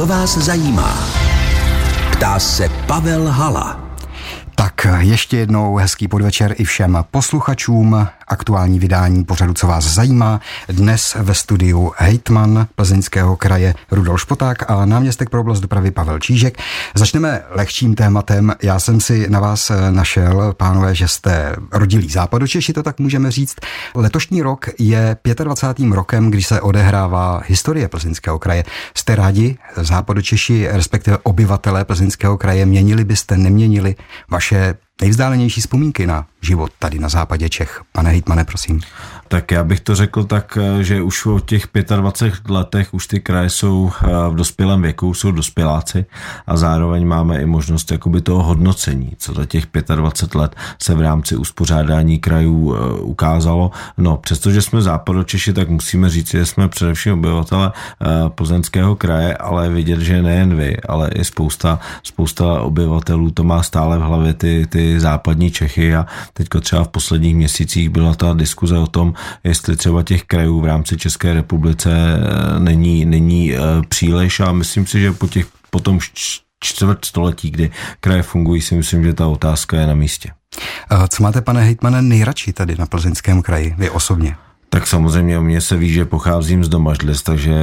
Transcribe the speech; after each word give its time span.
co 0.00 0.06
vás 0.06 0.36
zajímá. 0.36 0.98
Ptá 2.12 2.38
se 2.38 2.68
Pavel 2.86 3.26
Hala. 3.26 3.80
Tak 4.54 4.86
ještě 4.98 5.36
jednou 5.36 5.76
hezký 5.76 6.08
podvečer 6.08 6.54
i 6.58 6.64
všem 6.64 7.04
posluchačům. 7.10 8.06
Aktuální 8.30 8.78
vydání 8.78 9.24
pořadu, 9.24 9.54
co 9.54 9.66
vás 9.66 9.84
zajímá. 9.84 10.40
Dnes 10.68 11.16
ve 11.20 11.34
studiu 11.34 11.92
hejtman 11.96 12.66
plzeňského 12.74 13.36
kraje 13.36 13.74
Rudolf 13.90 14.20
Špoták 14.20 14.70
a 14.70 14.84
náměstek 14.84 15.30
pro 15.30 15.40
oblast 15.40 15.60
dopravy 15.60 15.90
Pavel 15.90 16.18
Čížek. 16.18 16.58
Začneme 16.94 17.42
lehčím 17.50 17.94
tématem. 17.94 18.52
Já 18.62 18.80
jsem 18.80 19.00
si 19.00 19.30
na 19.30 19.40
vás 19.40 19.72
našel, 19.90 20.54
pánové, 20.56 20.94
že 20.94 21.08
jste 21.08 21.56
rodilí 21.72 22.08
západočeši, 22.08 22.72
to 22.72 22.82
tak 22.82 22.98
můžeme 22.98 23.30
říct. 23.30 23.56
Letošní 23.94 24.42
rok 24.42 24.68
je 24.78 25.16
25. 25.44 25.92
rokem, 25.92 26.30
když 26.30 26.46
se 26.46 26.60
odehrává 26.60 27.42
historie 27.46 27.88
plzeňského 27.88 28.38
kraje. 28.38 28.64
Jste 28.96 29.16
rádi, 29.16 29.58
západočeši, 29.76 30.68
respektive 30.70 31.18
obyvatelé 31.22 31.84
plzeňského 31.84 32.38
kraje, 32.38 32.66
měnili 32.66 33.04
byste, 33.04 33.36
neměnili 33.36 33.94
vaše 34.30 34.74
nejvzdálenější 35.00 35.60
vzpomínky 35.60 36.06
na 36.06 36.26
život 36.42 36.72
tady 36.78 36.98
na 36.98 37.08
západě 37.08 37.48
Čech. 37.48 37.82
Pane 37.92 38.10
Hejtmane, 38.10 38.44
prosím. 38.44 38.80
Tak 39.30 39.50
já 39.50 39.64
bych 39.64 39.80
to 39.80 39.94
řekl 39.94 40.24
tak, 40.24 40.58
eh, 40.60 40.84
že 40.84 41.02
už 41.02 41.26
o 41.26 41.40
těch 41.40 41.68
25 41.96 42.50
letech 42.50 42.94
už 42.94 43.06
ty 43.06 43.20
kraje 43.20 43.50
jsou 43.50 43.90
eh, 44.02 44.06
v 44.30 44.34
dospělém 44.34 44.82
věku, 44.82 45.14
jsou 45.14 45.30
dospěláci 45.30 46.04
a 46.46 46.56
zároveň 46.56 47.06
máme 47.06 47.42
i 47.42 47.46
možnost 47.46 47.92
jakoby 47.92 48.20
toho 48.20 48.42
hodnocení, 48.42 49.12
co 49.18 49.34
za 49.34 49.44
těch 49.44 49.66
25 49.96 50.40
let 50.40 50.56
se 50.82 50.94
v 50.94 51.00
rámci 51.00 51.36
uspořádání 51.36 52.18
krajů 52.18 52.74
eh, 52.74 53.00
ukázalo. 53.00 53.70
No, 53.98 54.16
přestože 54.16 54.62
jsme 54.62 54.82
západočeši, 54.82 55.52
tak 55.52 55.68
musíme 55.68 56.10
říct, 56.10 56.30
že 56.30 56.46
jsme 56.46 56.68
především 56.68 57.12
obyvatele 57.12 57.72
plzeňského 58.28 58.96
kraje, 58.96 59.36
ale 59.36 59.68
vidět, 59.68 60.00
že 60.00 60.22
nejen 60.22 60.56
vy, 60.56 60.76
ale 60.88 61.10
i 61.14 61.24
spousta, 61.24 61.78
spousta 62.02 62.60
obyvatelů 62.60 63.30
to 63.30 63.44
má 63.44 63.62
stále 63.62 63.98
v 63.98 64.02
hlavě 64.02 64.34
ty, 64.34 64.66
ty 64.66 65.00
západní 65.00 65.50
Čechy 65.50 65.94
a 65.94 66.06
teďko 66.32 66.60
třeba 66.60 66.84
v 66.84 66.88
posledních 66.88 67.36
měsících 67.36 67.88
byla 67.88 68.14
ta 68.14 68.34
diskuze 68.34 68.78
o 68.78 68.86
tom, 68.86 69.14
jestli 69.44 69.76
třeba 69.76 70.02
těch 70.02 70.24
krajů 70.24 70.60
v 70.60 70.64
rámci 70.64 70.96
České 70.96 71.34
republice 71.34 71.90
eh, 71.92 72.60
není, 72.60 73.04
není 73.04 73.54
eh, 73.54 73.58
příliš 73.88 74.40
a 74.40 74.52
myslím 74.52 74.86
si, 74.86 75.00
že 75.00 75.12
po, 75.12 75.28
těch, 75.28 75.46
po 75.70 75.80
tom 75.80 75.98
čtvrt 76.60 77.04
století, 77.04 77.50
kdy 77.50 77.70
kraje 78.00 78.22
fungují, 78.22 78.62
si 78.62 78.74
myslím, 78.74 79.04
že 79.04 79.14
ta 79.14 79.26
otázka 79.26 79.80
je 79.80 79.86
na 79.86 79.94
místě. 79.94 80.30
Co 81.08 81.22
máte, 81.22 81.40
pane 81.40 81.64
hejtmane, 81.64 82.02
nejradši 82.02 82.52
tady 82.52 82.76
na 82.78 82.86
plzeňském 82.86 83.42
kraji, 83.42 83.74
vy 83.78 83.90
osobně? 83.90 84.36
Tak 84.72 84.86
samozřejmě 84.86 85.38
o 85.38 85.42
mě 85.42 85.60
se 85.60 85.76
ví, 85.76 85.92
že 85.92 86.04
pocházím 86.04 86.64
z 86.64 86.68
Domažlic, 86.68 87.22
takže 87.22 87.54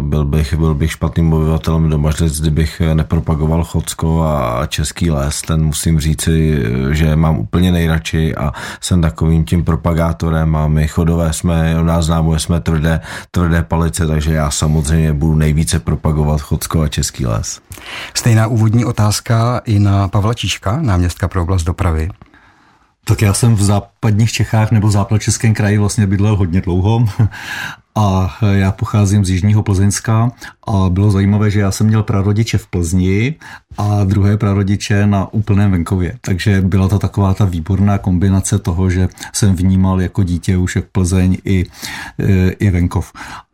byl 0.00 0.24
bych, 0.24 0.54
byl 0.54 0.74
bych 0.74 0.92
špatným 0.92 1.32
obyvatelem 1.32 1.90
Domažlic, 1.90 2.40
kdybych 2.40 2.82
nepropagoval 2.94 3.64
Chocko 3.64 4.22
a 4.22 4.66
český 4.66 5.10
les. 5.10 5.42
Ten 5.42 5.64
musím 5.64 6.00
říci, 6.00 6.62
že 6.90 7.16
mám 7.16 7.38
úplně 7.38 7.72
nejradši 7.72 8.34
a 8.34 8.52
jsem 8.80 9.02
takovým 9.02 9.44
tím 9.44 9.64
propagátorem 9.64 10.56
a 10.56 10.68
my 10.68 10.88
chodové 10.88 11.32
jsme, 11.32 11.80
u 11.80 11.84
nás 11.84 12.04
známo, 12.04 12.38
jsme 12.38 12.60
tvrdé, 12.60 13.00
tvrdé 13.30 13.62
palice, 13.62 14.06
takže 14.06 14.34
já 14.34 14.50
samozřejmě 14.50 15.12
budu 15.12 15.34
nejvíce 15.34 15.78
propagovat 15.78 16.40
Chocko 16.40 16.82
a 16.82 16.88
český 16.88 17.26
les. 17.26 17.60
Stejná 18.14 18.46
úvodní 18.46 18.84
otázka 18.84 19.60
i 19.64 19.78
na 19.78 20.08
Pavla 20.08 20.34
Číška, 20.34 20.78
náměstka 20.82 21.28
pro 21.28 21.42
oblast 21.42 21.62
dopravy. 21.62 22.08
Tak 23.04 23.22
já 23.22 23.34
jsem 23.34 23.54
v 23.54 23.62
západních 23.62 24.32
Čechách 24.32 24.70
nebo 24.70 24.90
v 24.90 25.18
Českém 25.18 25.54
kraji 25.54 25.78
vlastně 25.78 26.06
bydlel 26.06 26.36
hodně 26.36 26.60
dlouho 26.60 27.06
a 27.94 28.38
já 28.52 28.72
pocházím 28.72 29.24
z 29.24 29.30
Jižního 29.30 29.62
Plzeňska 29.62 30.32
a 30.66 30.88
bylo 30.88 31.10
zajímavé, 31.10 31.50
že 31.50 31.60
já 31.60 31.70
jsem 31.70 31.86
měl 31.86 32.02
prarodiče 32.02 32.58
v 32.58 32.66
Plzni 32.66 33.34
a 33.78 34.04
druhé 34.04 34.36
prarodiče 34.36 35.06
na 35.06 35.32
úplném 35.32 35.70
venkově. 35.70 36.18
Takže 36.20 36.60
byla 36.60 36.88
to 36.88 36.98
taková 36.98 37.34
ta 37.34 37.44
výborná 37.44 37.98
kombinace 37.98 38.58
toho, 38.58 38.90
že 38.90 39.08
jsem 39.32 39.54
vnímal 39.54 40.00
jako 40.00 40.22
dítě 40.22 40.56
už 40.56 40.76
jak 40.76 40.84
Plzeň 40.84 41.36
i, 41.44 41.66
i 42.58 42.70
venkov. 42.70 43.12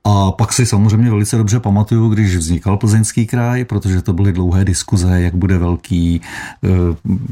A 0.09 0.33
pak 0.33 0.53
si 0.53 0.67
samozřejmě 0.67 1.11
velice 1.11 1.37
dobře 1.37 1.61
pamatuju, 1.61 2.09
když 2.09 2.37
vznikal 2.37 2.77
plzeňský 2.77 3.27
kraj, 3.27 3.65
protože 3.65 4.03
to 4.03 4.13
byly 4.13 4.33
dlouhé 4.33 4.65
diskuze, 4.65 5.21
jak 5.21 5.35
bude 5.35 5.59
velký. 5.59 6.21
Eh, 6.65 6.69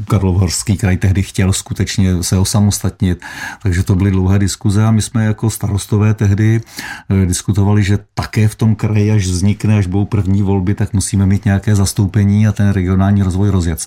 Karlovarský 0.07 0.77
kraj 0.77 0.97
tehdy 0.97 1.23
chtěl 1.23 1.53
skutečně 1.53 2.23
se 2.23 2.37
osamostatnit, 2.37 3.21
takže 3.63 3.83
to 3.83 3.95
byly 3.95 4.11
dlouhé 4.11 4.39
diskuze 4.39 4.85
a 4.85 4.91
my 4.91 5.01
jsme 5.01 5.25
jako 5.25 5.49
starostové 5.49 6.13
tehdy 6.13 6.61
eh, 7.09 7.25
diskutovali, 7.25 7.83
že 7.83 7.99
také 8.13 8.47
v 8.47 8.55
tom 8.55 8.75
kraji, 8.75 9.11
až 9.11 9.25
vznikne, 9.25 9.74
až 9.77 9.87
budou 9.87 10.05
první 10.05 10.41
volby, 10.41 10.75
tak 10.75 10.93
musíme 10.93 11.25
mít 11.25 11.45
nějaké 11.45 11.75
zastoupení 11.75 12.47
a 12.47 12.51
ten 12.51 12.69
regionální 12.69 13.23
rozvoj 13.23 13.49
rozjet. 13.49 13.85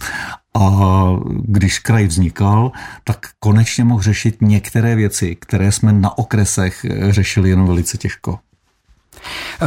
A 0.54 0.70
když 1.42 1.78
kraj 1.78 2.06
vznikal, 2.06 2.72
tak 3.04 3.26
konečně 3.38 3.84
mohl 3.84 4.02
řešit 4.02 4.36
některé 4.40 4.94
věci, 4.94 5.36
které 5.40 5.72
jsme 5.72 5.92
na 5.92 6.18
okresech 6.18 6.84
eh, 6.84 7.12
řešili 7.12 7.50
jenom 7.50 7.66
velice 7.66 7.98
těžko. 7.98 8.38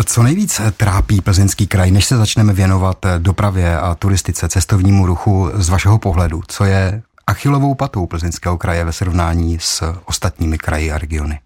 Co 0.05 0.23
nejvíc 0.23 0.61
trápí 0.77 1.21
plzeňský 1.21 1.67
kraj, 1.67 1.91
než 1.91 2.05
se 2.05 2.17
začneme 2.17 2.53
věnovat 2.53 3.05
dopravě 3.17 3.79
a 3.79 3.95
turistice, 3.95 4.49
cestovnímu 4.49 5.05
ruchu 5.05 5.49
z 5.53 5.69
vašeho 5.69 5.97
pohledu? 5.97 6.41
Co 6.47 6.63
je 6.65 7.01
achilovou 7.27 7.75
patou 7.75 8.05
plzeňského 8.05 8.57
kraje 8.57 8.85
ve 8.85 8.93
srovnání 8.93 9.57
s 9.61 9.95
ostatními 10.05 10.57
kraji 10.57 10.91
a 10.91 10.97
regiony? 10.97 11.39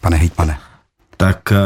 Pane 0.00 0.16
hejtmane. 0.16 0.58
Tak 1.16 1.52
eh, 1.52 1.56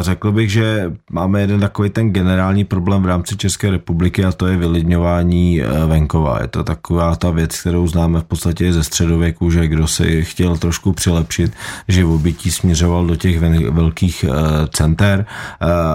řekl 0.00 0.32
bych, 0.32 0.52
že 0.52 0.92
máme 1.10 1.40
jeden 1.40 1.60
takový 1.60 1.90
ten 1.90 2.10
generální 2.10 2.64
problém 2.64 3.02
v 3.02 3.06
rámci 3.06 3.36
České 3.36 3.70
republiky 3.70 4.24
a 4.24 4.32
to 4.32 4.46
je 4.46 4.56
vylidňování 4.56 5.62
eh, 5.62 5.86
venkova. 5.86 6.38
Je 6.42 6.48
to 6.48 6.64
taková 6.64 7.16
ta 7.16 7.30
věc, 7.30 7.60
kterou 7.60 7.86
známe 7.86 8.20
v 8.20 8.24
podstatě 8.24 8.72
ze 8.72 8.84
středověku, 8.84 9.50
že 9.50 9.68
kdo 9.68 9.86
si 9.86 10.24
chtěl 10.24 10.56
trošku 10.56 10.92
přilepšit 10.92 11.52
živobytí, 11.88 12.50
směřoval 12.50 13.06
do 13.06 13.16
těch 13.16 13.40
velkých 13.70 14.24
eh, 14.24 14.32
center. 14.72 15.26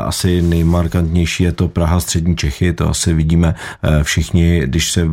Asi 0.05 0.41
nejmarkantnější 0.41 1.43
je 1.43 1.51
to 1.51 1.67
Praha, 1.67 1.99
střední 1.99 2.35
Čechy, 2.35 2.73
to 2.73 2.89
asi 2.89 3.13
vidíme 3.13 3.55
všichni, 4.03 4.61
když 4.65 4.91
se 4.91 5.07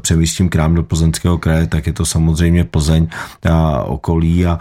přemístím 0.00 0.48
k 0.48 0.56
nám 0.56 0.74
do 0.74 0.82
plzeňského 0.82 1.38
kraje, 1.38 1.66
tak 1.66 1.86
je 1.86 1.92
to 1.92 2.06
samozřejmě 2.06 2.64
Plzeň 2.64 3.08
a 3.50 3.82
okolí 3.82 4.46
a 4.46 4.58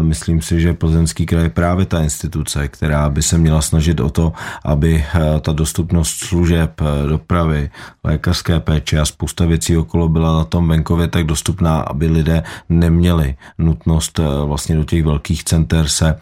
myslím 0.00 0.42
si, 0.42 0.60
že 0.60 0.74
plzeňský 0.74 1.26
kraj 1.26 1.42
je 1.42 1.48
právě 1.50 1.86
ta 1.86 2.00
instituce, 2.08 2.68
která 2.68 3.08
by 3.10 3.22
se 3.22 3.38
měla 3.38 3.60
snažit 3.60 4.00
o 4.00 4.10
to, 4.10 4.32
aby 4.64 5.04
eh, 5.04 5.40
ta 5.40 5.52
dostupnost 5.52 6.24
služeb, 6.24 6.80
eh, 6.80 7.08
dopravy, 7.08 7.70
lékařské 8.04 8.60
péče 8.60 9.00
a 9.00 9.04
spousta 9.04 9.44
věcí 9.44 9.76
okolo 9.76 10.08
byla 10.08 10.38
na 10.40 10.44
tom 10.44 10.68
venkově 10.68 11.08
tak 11.08 11.28
dostupná, 11.28 11.80
aby 11.80 12.06
lidé 12.06 12.42
neměli 12.68 13.36
nutnost 13.58 14.18
eh, 14.18 14.24
vlastně 14.44 14.76
do 14.76 14.84
těch 14.84 15.04
velkých 15.04 15.44
center 15.44 15.88
se 15.88 16.16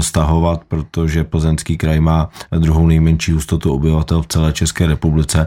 stahovat, 0.00 0.60
protože 0.68 1.24
Plzeňský 1.24 1.76
kraj 1.76 2.00
má 2.00 2.28
druhou 2.52 2.86
nejmenší 2.86 3.32
hustotu 3.32 3.72
obyvatel 3.72 4.22
v 4.22 4.26
celé 4.26 4.52
České 4.52 4.86
republice. 4.86 5.46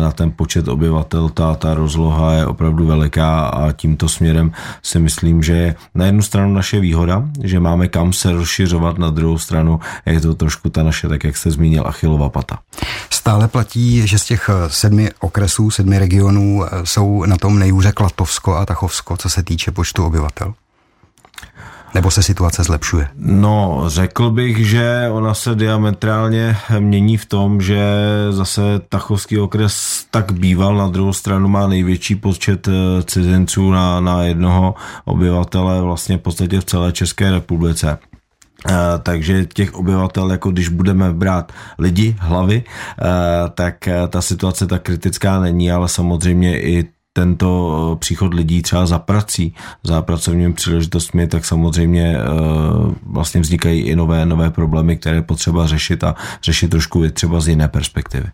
Na 0.00 0.12
ten 0.12 0.32
počet 0.36 0.68
obyvatel 0.68 1.28
ta, 1.28 1.54
ta 1.54 1.74
rozloha 1.74 2.32
je 2.32 2.46
opravdu 2.46 2.86
veliká 2.86 3.48
a 3.48 3.72
tímto 3.72 4.08
směrem 4.08 4.52
si 4.82 4.98
myslím, 4.98 5.42
že 5.42 5.52
je 5.52 5.74
na 5.94 6.06
jednu 6.06 6.22
stranu 6.22 6.54
naše 6.54 6.80
výhoda, 6.80 7.24
že 7.42 7.60
máme 7.60 7.88
kam 7.88 8.12
se 8.12 8.32
rozšiřovat 8.32 8.98
na 8.98 9.05
druhou 9.10 9.38
stranu 9.38 9.80
je 10.06 10.20
to 10.20 10.34
trošku 10.34 10.70
ta 10.70 10.82
naše, 10.82 11.08
tak 11.08 11.24
jak 11.24 11.36
jste 11.36 11.50
zmínil, 11.50 11.84
achilová 11.86 12.28
pata. 12.28 12.58
Stále 13.10 13.48
platí, 13.48 14.06
že 14.06 14.18
z 14.18 14.24
těch 14.24 14.50
eh, 14.52 14.70
sedmi 14.70 15.10
okresů, 15.20 15.70
sedmi 15.70 15.98
regionů 15.98 16.64
eh, 16.64 16.86
jsou 16.86 17.24
na 17.24 17.36
tom 17.36 17.58
nejhůře 17.58 17.92
Klatovsko 17.92 18.56
a 18.56 18.66
Tachovsko, 18.66 19.16
co 19.16 19.30
se 19.30 19.42
týče 19.42 19.70
počtu 19.70 20.04
obyvatel? 20.04 20.54
Nebo 21.96 22.10
se 22.10 22.22
situace 22.22 22.62
zlepšuje? 22.64 23.08
No, 23.16 23.84
řekl 23.86 24.30
bych, 24.30 24.68
že 24.68 25.08
ona 25.12 25.34
se 25.34 25.54
diametrálně 25.54 26.56
mění 26.78 27.16
v 27.16 27.26
tom, 27.26 27.60
že 27.60 27.80
zase 28.30 28.60
Tachovský 28.88 29.38
okres 29.38 30.04
tak 30.10 30.32
býval, 30.32 30.76
na 30.76 30.88
druhou 30.88 31.12
stranu 31.12 31.48
má 31.48 31.66
největší 31.66 32.14
počet 32.14 32.68
eh, 32.68 32.72
cizinců 33.02 33.70
na, 33.70 34.00
na 34.00 34.22
jednoho 34.22 34.74
obyvatele 35.04 35.82
vlastně 35.82 36.18
v 36.18 36.20
podstatě 36.20 36.60
v 36.60 36.64
celé 36.64 36.92
České 36.92 37.30
republice. 37.30 37.98
Uh, 38.70 38.76
takže 39.02 39.46
těch 39.46 39.74
obyvatel, 39.74 40.30
jako 40.30 40.50
když 40.50 40.68
budeme 40.68 41.12
brát 41.12 41.52
lidi, 41.78 42.16
hlavy, 42.18 42.64
uh, 42.66 43.08
tak 43.54 43.88
uh, 43.88 44.08
ta 44.08 44.22
situace 44.22 44.66
tak 44.66 44.82
kritická 44.82 45.40
není, 45.40 45.72
ale 45.72 45.88
samozřejmě 45.88 46.60
i 46.62 46.84
tento 47.12 47.96
příchod 48.00 48.34
lidí 48.34 48.62
třeba 48.62 48.86
za 48.86 48.98
prací, 48.98 49.54
za 49.82 50.02
pracovními 50.02 50.52
příležitostmi, 50.52 51.26
tak 51.26 51.44
samozřejmě 51.44 52.18
vlastně 53.06 53.40
vznikají 53.40 53.80
i 53.80 53.96
nové, 53.96 54.26
nové 54.26 54.50
problémy, 54.50 54.96
které 54.96 55.22
potřeba 55.22 55.66
řešit 55.66 56.04
a 56.04 56.14
řešit 56.42 56.68
trošku 56.68 57.08
třeba 57.10 57.40
z 57.40 57.48
jiné 57.48 57.68
perspektivy. 57.68 58.26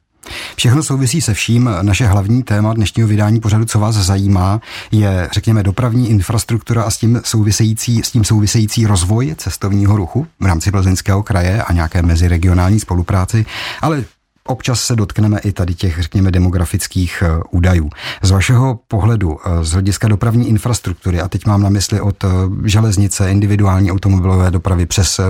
Všechno 0.57 0.83
souvisí 0.83 1.21
se 1.21 1.35
vším. 1.35 1.71
Naše 1.83 2.07
hlavní 2.07 2.43
téma 2.43 2.75
dnešního 2.75 3.09
vydání 3.09 3.41
pořadu, 3.41 3.65
co 3.65 3.79
vás 3.79 3.95
zajímá, 3.95 4.61
je, 4.93 5.29
řekněme, 5.33 5.63
dopravní 5.63 6.11
infrastruktura 6.11 6.83
a 6.83 6.91
s 6.91 6.97
tím 6.97 7.21
související, 7.25 8.03
s 8.03 8.11
tím 8.11 8.25
související 8.25 8.87
rozvoj 8.87 9.35
cestovního 9.39 9.97
ruchu 9.97 10.27
v 10.41 10.47
rámci 10.47 10.71
Plzeňského 10.71 11.23
kraje 11.23 11.63
a 11.63 11.73
nějaké 11.73 12.03
meziregionální 12.03 12.81
spolupráci. 12.81 13.47
Ale 13.81 14.05
občas 14.47 14.83
se 14.83 14.97
dotkneme 14.97 15.39
i 15.39 15.53
tady 15.53 15.75
těch, 15.75 16.03
řekněme, 16.03 16.31
demografických 16.31 17.23
eh, 17.27 17.43
údajů. 17.51 17.91
Z 18.23 18.31
vašeho 18.31 18.81
pohledu, 18.89 19.39
eh, 19.45 19.65
z 19.65 19.73
hlediska 19.73 20.09
dopravní 20.09 20.49
infrastruktury, 20.49 21.21
a 21.21 21.29
teď 21.29 21.47
mám 21.47 21.63
na 21.63 21.69
mysli 21.69 22.01
od 22.01 22.25
železnice, 22.65 23.31
individuální 23.31 23.93
automobilové 23.93 24.51
dopravy 24.51 24.87
přes 24.87 25.21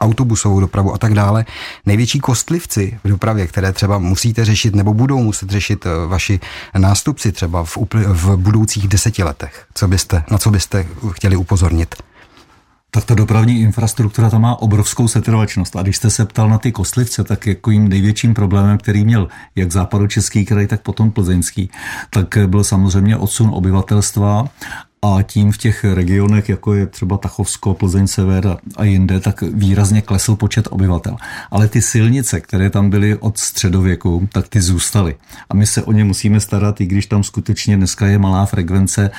autobusovou 0.00 0.60
dopravu 0.60 0.94
a 0.94 0.98
tak 0.98 1.14
dále. 1.14 1.44
Největší 1.86 2.20
kostlivci 2.20 2.98
v 3.04 3.08
dopravě, 3.08 3.46
které 3.46 3.72
třeba 3.72 3.98
musíte 3.98 4.44
řešit 4.44 4.74
nebo 4.74 4.94
budou 4.94 5.22
muset 5.22 5.50
řešit 5.50 5.86
vaši 6.06 6.40
nástupci 6.78 7.32
třeba 7.32 7.64
v, 7.64 7.76
v 8.06 8.36
budoucích 8.36 8.88
deseti 8.88 9.22
letech. 9.22 9.66
Co 9.74 9.88
byste, 9.88 10.24
na 10.30 10.38
co 10.38 10.50
byste 10.50 10.86
chtěli 11.12 11.36
upozornit? 11.36 11.94
tak 12.90 13.04
ta 13.04 13.14
dopravní 13.14 13.60
infrastruktura 13.60 14.30
tam 14.30 14.42
má 14.42 14.62
obrovskou 14.62 15.08
setrvačnost. 15.08 15.76
A 15.76 15.82
když 15.82 15.96
jste 15.96 16.10
se 16.10 16.26
ptal 16.26 16.48
na 16.48 16.58
ty 16.58 16.72
kostlivce, 16.72 17.24
tak 17.24 17.46
jako 17.46 17.70
jim 17.70 17.88
největším 17.88 18.34
problémem, 18.34 18.78
který 18.78 19.04
měl 19.04 19.28
jak 19.56 19.72
západočeský 19.72 20.44
kraj, 20.44 20.66
tak 20.66 20.82
potom 20.82 21.10
plzeňský, 21.10 21.70
tak 22.10 22.38
byl 22.46 22.64
samozřejmě 22.64 23.16
odsun 23.16 23.50
obyvatelstva 23.54 24.48
a 25.02 25.22
tím 25.22 25.52
v 25.52 25.58
těch 25.58 25.84
regionech, 25.84 26.48
jako 26.48 26.74
je 26.74 26.86
třeba 26.86 27.18
Tachovsko, 27.18 27.74
Plzeň 27.74 28.06
Sever 28.06 28.56
a 28.76 28.84
jinde, 28.84 29.20
tak 29.20 29.42
výrazně 29.42 30.02
klesl 30.02 30.36
počet 30.36 30.68
obyvatel. 30.70 31.16
Ale 31.50 31.68
ty 31.68 31.82
silnice, 31.82 32.40
které 32.40 32.70
tam 32.70 32.90
byly 32.90 33.16
od 33.16 33.38
středověku, 33.38 34.28
tak 34.32 34.48
ty 34.48 34.60
zůstaly. 34.60 35.16
A 35.50 35.54
my 35.54 35.66
se 35.66 35.82
o 35.82 35.92
ně 35.92 36.04
musíme 36.04 36.40
starat, 36.40 36.80
i 36.80 36.86
když 36.86 37.06
tam 37.06 37.22
skutečně 37.22 37.76
dneska 37.76 38.06
je 38.06 38.18
malá 38.18 38.46
frekvence 38.46 39.10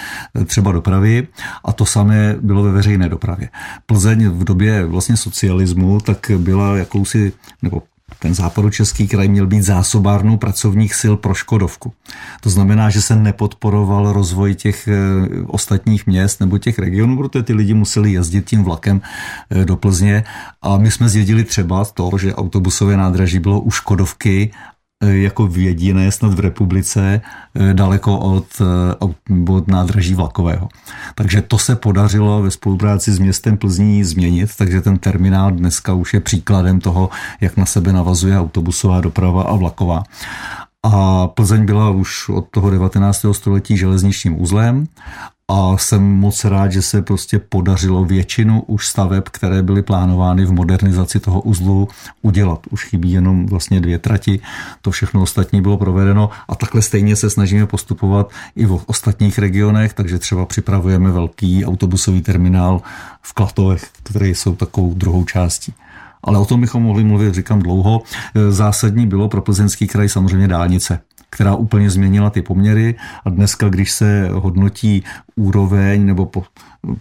eh, 0.41 0.45
třeba 0.45 0.71
dopravy 0.71 1.27
a 1.65 1.73
to 1.73 1.85
samé 1.85 2.35
bylo 2.41 2.63
ve 2.63 2.71
veřejné 2.71 3.09
dopravě. 3.09 3.49
Plzeň 3.85 4.29
v 4.29 4.43
době 4.43 4.85
vlastně 4.85 5.17
socialismu 5.17 5.99
tak 5.99 6.31
byla 6.37 6.77
jakousi, 6.77 7.33
nebo 7.61 7.83
ten 8.19 8.33
západočeský 8.33 9.07
kraj 9.07 9.27
měl 9.27 9.47
být 9.47 9.61
zásobárnou 9.61 10.37
pracovních 10.37 10.95
sil 11.01 11.13
pro 11.17 11.33
Škodovku. 11.33 11.93
To 12.41 12.49
znamená, 12.49 12.89
že 12.89 13.01
se 13.01 13.15
nepodporoval 13.15 14.13
rozvoj 14.13 14.55
těch 14.55 14.87
eh, 14.87 14.95
ostatních 15.47 16.07
měst 16.07 16.39
nebo 16.39 16.57
těch 16.57 16.79
regionů, 16.79 17.17
protože 17.17 17.43
ty 17.43 17.53
lidi 17.53 17.73
museli 17.73 18.11
jezdit 18.11 18.45
tím 18.45 18.63
vlakem 18.63 19.01
eh, 19.49 19.65
do 19.65 19.75
Plzně 19.75 20.23
a 20.61 20.77
my 20.77 20.91
jsme 20.91 21.09
zjedili 21.09 21.43
třeba 21.43 21.85
to, 21.85 22.09
že 22.17 22.35
autobusové 22.35 22.97
nádraží 22.97 23.39
bylo 23.39 23.59
u 23.59 23.71
Škodovky 23.71 24.51
Eh, 25.01 25.17
jako 25.17 25.49
jediné 25.55 26.11
snad 26.11 26.33
v 26.33 26.39
republice 26.39 27.21
eh, 27.55 27.73
daleko 27.73 28.11
eh, 28.11 28.65
od, 28.99 29.17
od 29.49 29.67
nádraží 29.67 30.15
vlakového. 30.15 30.69
Takže 31.15 31.41
to 31.41 31.57
se 31.57 31.75
podařilo 31.75 32.41
ve 32.41 32.51
spolupráci 32.51 33.11
s 33.11 33.19
městem 33.19 33.57
Plzní 33.57 34.03
změnit, 34.03 34.49
takže 34.57 34.81
ten 34.81 34.97
terminál 34.97 35.51
dneska 35.51 35.93
už 35.93 36.13
je 36.13 36.19
příkladem 36.19 36.79
toho, 36.79 37.09
jak 37.41 37.57
na 37.57 37.65
sebe 37.65 37.93
navazuje 37.93 38.39
autobusová 38.39 39.01
doprava 39.01 39.43
a 39.43 39.55
vlaková. 39.55 40.03
A 40.83 41.27
Plzeň 41.27 41.65
byla 41.65 41.89
už 41.89 42.29
od 42.29 42.47
toho 42.51 42.69
19. 42.69 43.25
století 43.31 43.77
železničním 43.77 44.41
uzlem 44.41 44.87
a 45.51 45.77
jsem 45.77 46.03
moc 46.03 46.45
rád, 46.45 46.71
že 46.71 46.81
se 46.81 47.01
prostě 47.01 47.39
podařilo 47.39 48.05
většinu 48.05 48.61
už 48.61 48.87
staveb, 48.87 49.23
které 49.29 49.63
byly 49.63 49.81
plánovány 49.81 50.45
v 50.45 50.51
modernizaci 50.51 51.19
toho 51.19 51.41
uzlu, 51.41 51.87
udělat. 52.21 52.59
Už 52.69 52.85
chybí 52.85 53.11
jenom 53.11 53.45
vlastně 53.45 53.81
dvě 53.81 53.99
trati, 53.99 54.39
to 54.81 54.91
všechno 54.91 55.21
ostatní 55.21 55.61
bylo 55.61 55.77
provedeno 55.77 56.29
a 56.47 56.55
takhle 56.55 56.81
stejně 56.81 57.15
se 57.15 57.29
snažíme 57.29 57.65
postupovat 57.65 58.31
i 58.55 58.65
v 58.65 58.83
ostatních 58.85 59.39
regionech, 59.39 59.93
takže 59.93 60.19
třeba 60.19 60.45
připravujeme 60.45 61.11
velký 61.11 61.65
autobusový 61.65 62.21
terminál 62.21 62.81
v 63.21 63.33
Klatovech, 63.33 63.89
které 64.03 64.27
jsou 64.27 64.55
takovou 64.55 64.93
druhou 64.93 65.23
částí 65.23 65.73
ale 66.23 66.39
o 66.39 66.45
tom 66.45 66.61
bychom 66.61 66.83
mohli 66.83 67.03
mluvit, 67.03 67.33
říkám 67.33 67.59
dlouho. 67.59 68.01
Zásadní 68.49 69.07
bylo 69.07 69.29
pro 69.29 69.41
plzeňský 69.41 69.87
kraj 69.87 70.09
samozřejmě 70.09 70.47
dálnice 70.47 70.99
která 71.31 71.55
úplně 71.55 71.89
změnila 71.89 72.29
ty 72.29 72.41
poměry 72.41 72.95
a 73.25 73.29
dneska, 73.29 73.69
když 73.69 73.91
se 73.91 74.29
hodnotí 74.31 75.03
úroveň 75.35 76.05
nebo 76.05 76.25
po, 76.25 76.43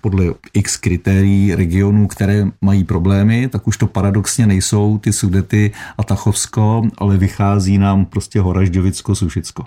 podle 0.00 0.24
x 0.52 0.76
kritérií 0.76 1.54
regionů, 1.54 2.06
které 2.06 2.46
mají 2.60 2.84
problémy, 2.84 3.48
tak 3.48 3.68
už 3.68 3.76
to 3.76 3.86
paradoxně 3.86 4.46
nejsou 4.46 4.98
ty 4.98 5.12
Sudety 5.12 5.72
a 5.98 6.04
Tachovsko, 6.04 6.82
ale 6.98 7.16
vychází 7.16 7.78
nám 7.78 8.04
prostě 8.04 8.40
Horažďovicko, 8.40 9.14
Sušicko. 9.14 9.64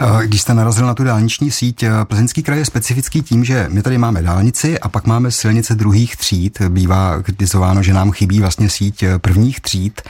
Eh, 0.00 0.26
když 0.26 0.42
jste 0.42 0.54
narazil 0.54 0.86
na 0.86 0.94
tu 0.94 1.04
dálniční 1.04 1.50
síť, 1.50 1.82
eh, 1.82 1.90
Plzeňský 2.04 2.42
kraj 2.42 2.58
je 2.58 2.64
specifický 2.64 3.22
tím, 3.22 3.44
že 3.44 3.66
my 3.68 3.82
tady 3.82 3.98
máme 3.98 4.22
dálnici 4.22 4.78
a 4.78 4.88
pak 4.88 5.06
máme 5.06 5.30
silnice 5.30 5.74
druhých 5.74 6.16
tříd. 6.16 6.58
Bývá 6.68 7.22
kritizováno, 7.22 7.82
že 7.82 7.94
nám 7.94 8.10
chybí 8.10 8.40
vlastně 8.40 8.70
síť 8.70 9.02
eh, 9.02 9.18
prvních 9.18 9.60
tříd. 9.60 10.02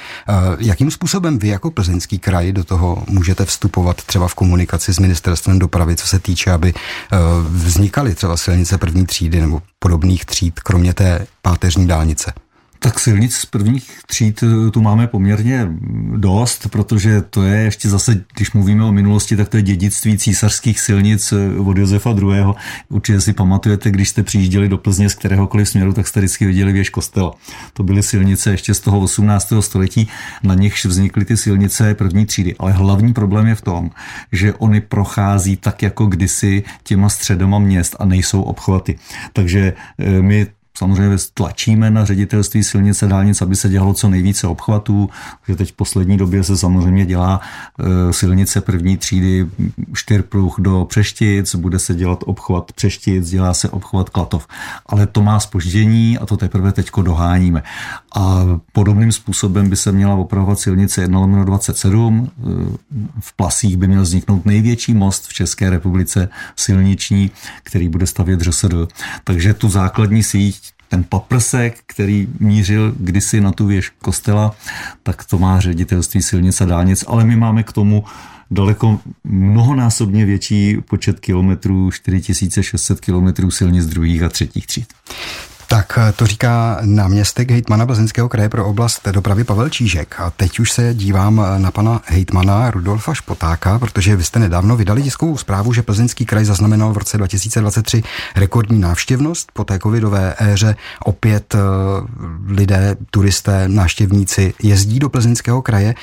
Jakým 0.58 0.90
způsobem 0.90 1.38
vy 1.38 1.48
jako 1.48 1.70
Plzeňský 1.70 2.18
kraj 2.18 2.52
do 2.52 2.64
toho 2.64 3.04
můžete 3.08 3.44
vstupovat 3.44 3.77
třeba 4.06 4.28
v 4.28 4.34
komunikaci 4.34 4.94
s 4.94 4.98
ministerstvem 4.98 5.58
dopravy, 5.58 5.96
co 5.96 6.06
se 6.06 6.18
týče, 6.18 6.50
aby 6.50 6.74
vznikaly 7.48 8.14
třeba 8.14 8.36
silnice 8.36 8.78
první 8.78 9.06
třídy 9.06 9.40
nebo 9.40 9.62
podobných 9.78 10.24
tříd, 10.24 10.60
kromě 10.60 10.94
té 10.94 11.26
páteřní 11.42 11.86
dálnice? 11.86 12.32
Tak 12.78 13.00
silnic 13.00 13.34
z 13.34 13.46
prvních 13.46 14.00
tříd 14.06 14.42
eh, 14.42 14.70
tu 14.70 14.80
máme 14.80 15.06
poměrně 15.06 15.68
dost, 16.16 16.68
protože 16.70 17.22
to 17.22 17.42
je 17.42 17.60
ještě 17.60 17.88
zase, 17.88 18.24
když 18.34 18.52
mluvíme 18.52 18.84
o 18.84 18.92
minulosti, 18.92 19.36
tak 19.36 19.48
to 19.48 19.56
je 19.56 19.62
dědictví 19.62 20.18
císařských 20.18 20.80
silnic 20.80 21.32
eh, 21.32 21.58
od 21.58 21.76
Josefa 21.76 22.10
II. 22.10 22.44
Určitě 22.88 23.20
si 23.20 23.32
pamatujete, 23.32 23.90
když 23.90 24.08
jste 24.08 24.22
přijížděli 24.22 24.68
do 24.68 24.78
Plzně 24.78 25.08
z 25.08 25.14
kteréhokoliv 25.14 25.68
směru, 25.68 25.92
tak 25.92 26.08
jste 26.08 26.20
vždycky 26.20 26.46
viděli 26.46 26.72
věž 26.72 26.88
kostela. 26.90 27.34
To 27.72 27.82
byly 27.82 28.02
silnice 28.02 28.50
ještě 28.50 28.74
z 28.74 28.80
toho 28.80 29.00
18. 29.00 29.52
století, 29.60 30.08
na 30.42 30.54
nichž 30.54 30.84
vznikly 30.84 31.24
ty 31.24 31.36
silnice 31.36 31.94
první 31.94 32.26
třídy. 32.26 32.54
Ale 32.58 32.72
hlavní 32.72 33.12
problém 33.12 33.46
je 33.46 33.54
v 33.54 33.62
tom, 33.62 33.90
že 34.32 34.54
oni 34.54 34.80
prochází 34.80 35.56
tak 35.56 35.82
jako 35.82 36.06
kdysi 36.06 36.62
těma 36.82 37.08
středoma 37.08 37.58
měst 37.58 37.96
a 37.98 38.04
nejsou 38.04 38.42
obchvaty. 38.42 38.98
Takže 39.32 39.72
eh, 39.98 40.22
my 40.22 40.46
Samozřejmě 40.78 41.16
tlačíme 41.34 41.90
na 41.90 42.04
ředitelství 42.04 42.64
silnice 42.64 43.06
dálnic, 43.06 43.42
aby 43.42 43.56
se 43.56 43.68
dělalo 43.68 43.94
co 43.94 44.08
nejvíce 44.08 44.46
obchvatů, 44.46 45.10
že 45.48 45.56
teď 45.56 45.72
v 45.72 45.76
poslední 45.76 46.16
době 46.16 46.44
se 46.44 46.56
samozřejmě 46.56 47.06
dělá 47.06 47.40
e, 47.78 48.12
silnice 48.12 48.60
první 48.60 48.96
třídy 48.96 49.46
Štyrpruh 49.94 50.54
do 50.58 50.84
Přeštic, 50.84 51.54
bude 51.54 51.78
se 51.78 51.94
dělat 51.94 52.24
obchvat 52.26 52.72
Přeštic, 52.72 53.30
dělá 53.30 53.54
se 53.54 53.68
obchvat 53.68 54.10
Klatov. 54.10 54.46
Ale 54.86 55.06
to 55.06 55.22
má 55.22 55.40
spoždění 55.40 56.18
a 56.18 56.26
to 56.26 56.36
teprve 56.36 56.72
teďko 56.72 57.02
doháníme. 57.02 57.62
A 58.14 58.44
podobným 58.72 59.12
způsobem 59.12 59.70
by 59.70 59.76
se 59.76 59.92
měla 59.92 60.14
opravovat 60.14 60.60
silnice 60.60 61.02
1 61.02 61.44
27. 61.44 62.30
E, 62.30 62.42
v 63.20 63.36
Plasích 63.36 63.76
by 63.76 63.88
měl 63.88 64.02
vzniknout 64.02 64.46
největší 64.46 64.94
most 64.94 65.26
v 65.26 65.34
České 65.34 65.70
republice 65.70 66.28
silniční, 66.56 67.30
který 67.62 67.88
bude 67.88 68.06
stavět 68.06 68.42
ŘSD. 68.42 68.74
Takže 69.24 69.54
tu 69.54 69.68
základní 69.68 70.22
síť 70.22 70.67
ten 70.88 71.04
paprsek, 71.04 71.78
který 71.86 72.28
mířil 72.40 72.94
kdysi 73.00 73.40
na 73.40 73.52
tu 73.52 73.66
věž 73.66 73.92
kostela, 74.02 74.56
tak 75.02 75.24
to 75.24 75.38
má 75.38 75.60
ředitelství 75.60 76.22
silnic 76.22 76.60
a 76.60 76.64
dálnic, 76.64 77.04
ale 77.06 77.24
my 77.24 77.36
máme 77.36 77.62
k 77.62 77.72
tomu 77.72 78.04
daleko 78.50 79.00
mnohonásobně 79.24 80.24
větší 80.24 80.76
počet 80.80 81.20
kilometrů, 81.20 81.90
4600 81.90 83.00
kilometrů 83.00 83.50
silnic 83.50 83.86
druhých 83.86 84.22
a 84.22 84.28
třetích 84.28 84.66
tříd. 84.66 84.92
Tak 85.70 85.98
eh, 85.98 86.12
to 86.12 86.26
říká 86.26 86.78
náměstek 86.82 87.50
hejtmana 87.50 87.86
Plzeňského 87.86 88.28
kraje 88.28 88.48
pro 88.48 88.66
oblast 88.66 89.08
dopravy 89.08 89.44
Pavel 89.44 89.68
Čížek. 89.68 90.20
A 90.20 90.30
teď 90.30 90.60
už 90.60 90.72
se 90.72 90.94
dívám 90.94 91.40
eh, 91.40 91.58
na 91.58 91.70
pana 91.70 92.00
hejtmana 92.04 92.70
Rudolfa 92.70 93.14
Špotáka, 93.14 93.78
protože 93.78 94.16
vy 94.16 94.24
jste 94.24 94.38
nedávno 94.38 94.76
vydali 94.76 95.02
tiskovou 95.02 95.36
zprávu, 95.36 95.72
že 95.72 95.82
Plzeňský 95.82 96.26
kraj 96.26 96.44
zaznamenal 96.44 96.92
v 96.92 96.98
roce 96.98 97.18
2023 97.18 98.02
rekordní 98.36 98.78
návštěvnost 98.78 99.52
po 99.52 99.64
té 99.64 99.78
covidové 99.78 100.34
éře. 100.38 100.76
Opět 101.04 101.54
eh, 101.54 101.58
lidé, 102.46 102.96
turisté, 103.10 103.68
návštěvníci 103.68 104.54
jezdí 104.62 104.98
do 104.98 105.08
Plzeňského 105.08 105.62
kraje. 105.62 105.94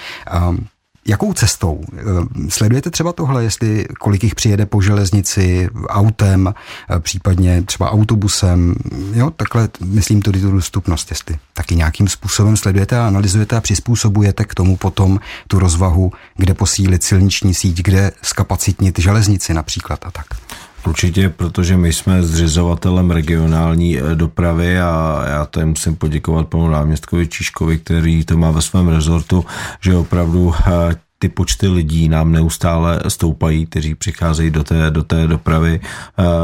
Jakou 1.08 1.34
cestou? 1.34 1.82
Eh, 1.98 2.04
sledujete 2.50 2.92
třeba 2.92 3.14
tohle, 3.14 3.44
jestli 3.44 3.86
kolik 4.00 4.24
jich 4.24 4.36
přijede 4.36 4.66
po 4.66 4.82
železnici, 4.82 5.70
autem, 5.88 6.54
eh, 6.90 7.00
případně 7.00 7.62
třeba 7.62 7.92
autobusem, 7.92 8.76
jo, 9.14 9.30
takhle 9.30 9.70
myslím 9.86 10.22
tudy 10.22 10.42
tu 10.42 10.52
dostupnost, 10.52 11.10
jestli 11.10 11.38
taky 11.54 11.76
nějakým 11.76 12.08
způsobem 12.08 12.58
sledujete 12.58 13.00
a 13.00 13.08
analyzujete 13.08 13.56
a 13.56 13.62
přizpůsobujete 13.62 14.46
k 14.46 14.56
tomu 14.56 14.78
potom 14.78 15.20
tu 15.48 15.60
rozvahu, 15.60 16.12
kde 16.36 16.54
posílit 16.54 17.04
silniční 17.04 17.54
síť, 17.54 17.82
kde 17.84 18.12
skapacitnit 18.22 19.00
železnici 19.00 19.54
například 19.54 20.06
a 20.06 20.12
tak. 20.12 20.26
Určitě, 20.88 21.30
protože 21.30 21.78
my 21.78 21.94
jsme 21.94 22.24
zřizovatelem 22.24 23.12
regionální 23.12 24.00
eh, 24.00 24.16
dopravy 24.16 24.80
a 24.80 25.24
já 25.28 25.46
to 25.46 25.66
musím 25.66 25.96
poděkovat 25.96 26.48
panu 26.48 26.70
náměstkovi 26.70 27.28
Číškovi, 27.28 27.78
který 27.78 28.26
to 28.26 28.38
má 28.38 28.52
ve 28.52 28.62
svém 28.62 28.88
rezortu, 28.88 29.46
že 29.82 29.96
opravdu 29.96 30.54
ty 31.26 31.30
počty 31.30 31.68
lidí 31.68 32.10
nám 32.10 32.32
neustále 32.32 33.00
stoupají, 33.08 33.66
kteří 33.66 33.96
přicházejí 33.96 34.50
do 34.50 34.64
té, 34.64 34.92
do 34.92 35.04
té 35.04 35.28
dopravy. 35.28 35.80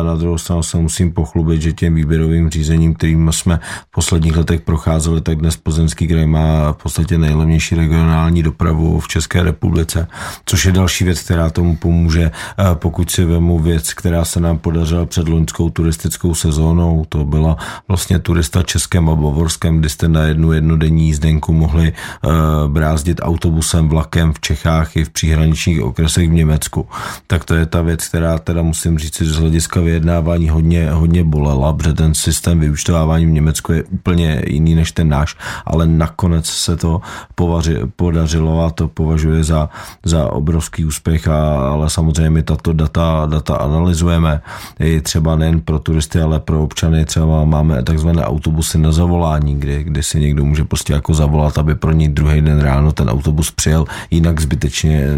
Na 0.04 0.16
druhou 0.16 0.38
stranu 0.38 0.64
se 0.64 0.78
musím 0.78 1.12
pochlubit, 1.12 1.62
že 1.62 1.74
těm 1.74 1.96
výběrovým 1.96 2.50
řízením, 2.50 2.94
kterým 2.94 3.32
jsme 3.32 3.60
v 3.88 3.92
posledních 3.92 4.38
letech 4.38 4.62
procházeli, 4.62 5.22
tak 5.22 5.38
dnes 5.38 5.58
Plzeňský 5.58 6.08
kraj 6.08 6.26
má 6.26 6.74
v 6.74 6.78
podstatě 6.84 7.18
nejlevnější 7.18 7.76
regionální 7.76 8.44
dopravu 8.44 9.00
v 9.00 9.08
České 9.08 9.44
republice, 9.44 10.08
což 10.46 10.66
je 10.66 10.72
další 10.72 11.04
věc, 11.04 11.22
která 11.22 11.50
tomu 11.50 11.76
pomůže, 11.76 12.32
pokud 12.74 13.12
si 13.12 13.26
vemu 13.26 13.60
věc, 13.60 13.94
která 13.94 14.26
se 14.26 14.40
nám 14.40 14.58
podařila 14.58 15.06
před 15.06 15.28
loňskou 15.28 15.70
turistickou 15.70 16.34
sezónou, 16.34 17.06
to 17.10 17.26
byla 17.26 17.58
vlastně 17.88 18.20
turista 18.20 18.64
Českém 18.64 19.10
a 19.10 19.16
Bavorském, 19.16 19.80
kdy 19.80 19.90
jste 19.90 20.08
na 20.08 20.24
jednu 20.24 20.52
jednodenní 20.52 21.06
jízdenku 21.06 21.54
mohli 21.54 21.94
uh, 21.94 22.32
brázdit 22.68 23.22
autobusem, 23.22 23.90
vlakem 23.90 24.34
v 24.34 24.40
Čechách 24.40 24.71
i 24.96 25.04
v 25.04 25.10
příhraničních 25.10 25.82
okresech 25.82 26.30
v 26.30 26.34
Německu. 26.34 26.88
Tak 27.28 27.46
to 27.46 27.56
je 27.56 27.66
ta 27.66 27.82
věc, 27.82 28.08
která 28.08 28.38
teda 28.38 28.62
musím 28.62 28.98
říct, 28.98 29.22
že 29.22 29.34
z 29.34 29.38
hlediska 29.38 29.82
vyjednávání 29.82 30.50
hodně, 30.50 30.92
hodně 30.92 31.24
bolela, 31.24 31.74
protože 31.74 31.94
ten 31.94 32.14
systém 32.14 32.60
vyučtovávání 32.60 33.26
v 33.26 33.30
Německu 33.30 33.74
je 33.74 33.84
úplně 33.84 34.42
jiný 34.48 34.76
než 34.76 34.92
ten 34.92 35.10
náš, 35.10 35.36
ale 35.66 35.88
nakonec 35.88 36.46
se 36.46 36.78
to 36.78 37.02
povaři, 37.36 37.80
podařilo 37.96 38.66
a 38.66 38.70
to 38.70 38.88
považuje 38.88 39.44
za, 39.44 39.70
za 40.06 40.32
obrovský 40.32 40.86
úspěch, 40.86 41.28
a, 41.28 41.70
ale 41.70 41.90
samozřejmě 41.90 42.30
my 42.30 42.44
tato 42.44 42.74
data, 42.74 43.28
data 43.30 43.56
analyzujeme. 43.56 44.42
I 44.80 45.02
třeba 45.02 45.36
nejen 45.36 45.62
pro 45.62 45.80
turisty, 45.80 46.22
ale 46.22 46.40
pro 46.40 46.64
občany. 46.64 47.06
Třeba 47.06 47.46
máme 47.46 47.84
takzvané 47.84 48.26
autobusy 48.26 48.78
na 48.78 48.92
zavolání, 48.92 49.60
kdy, 49.60 49.84
kdy 49.84 50.04
si 50.04 50.20
někdo 50.20 50.46
může 50.46 50.64
prostě 50.64 50.94
jako 50.94 51.14
zavolat, 51.14 51.58
aby 51.58 51.76
pro 51.76 51.92
ní 51.92 52.10
druhý 52.10 52.42
den 52.42 52.60
ráno 52.60 52.92
ten 52.92 53.10
autobus 53.10 53.52
přijel, 53.52 53.86
jinak 54.12 54.42
zbytečně 54.52 55.14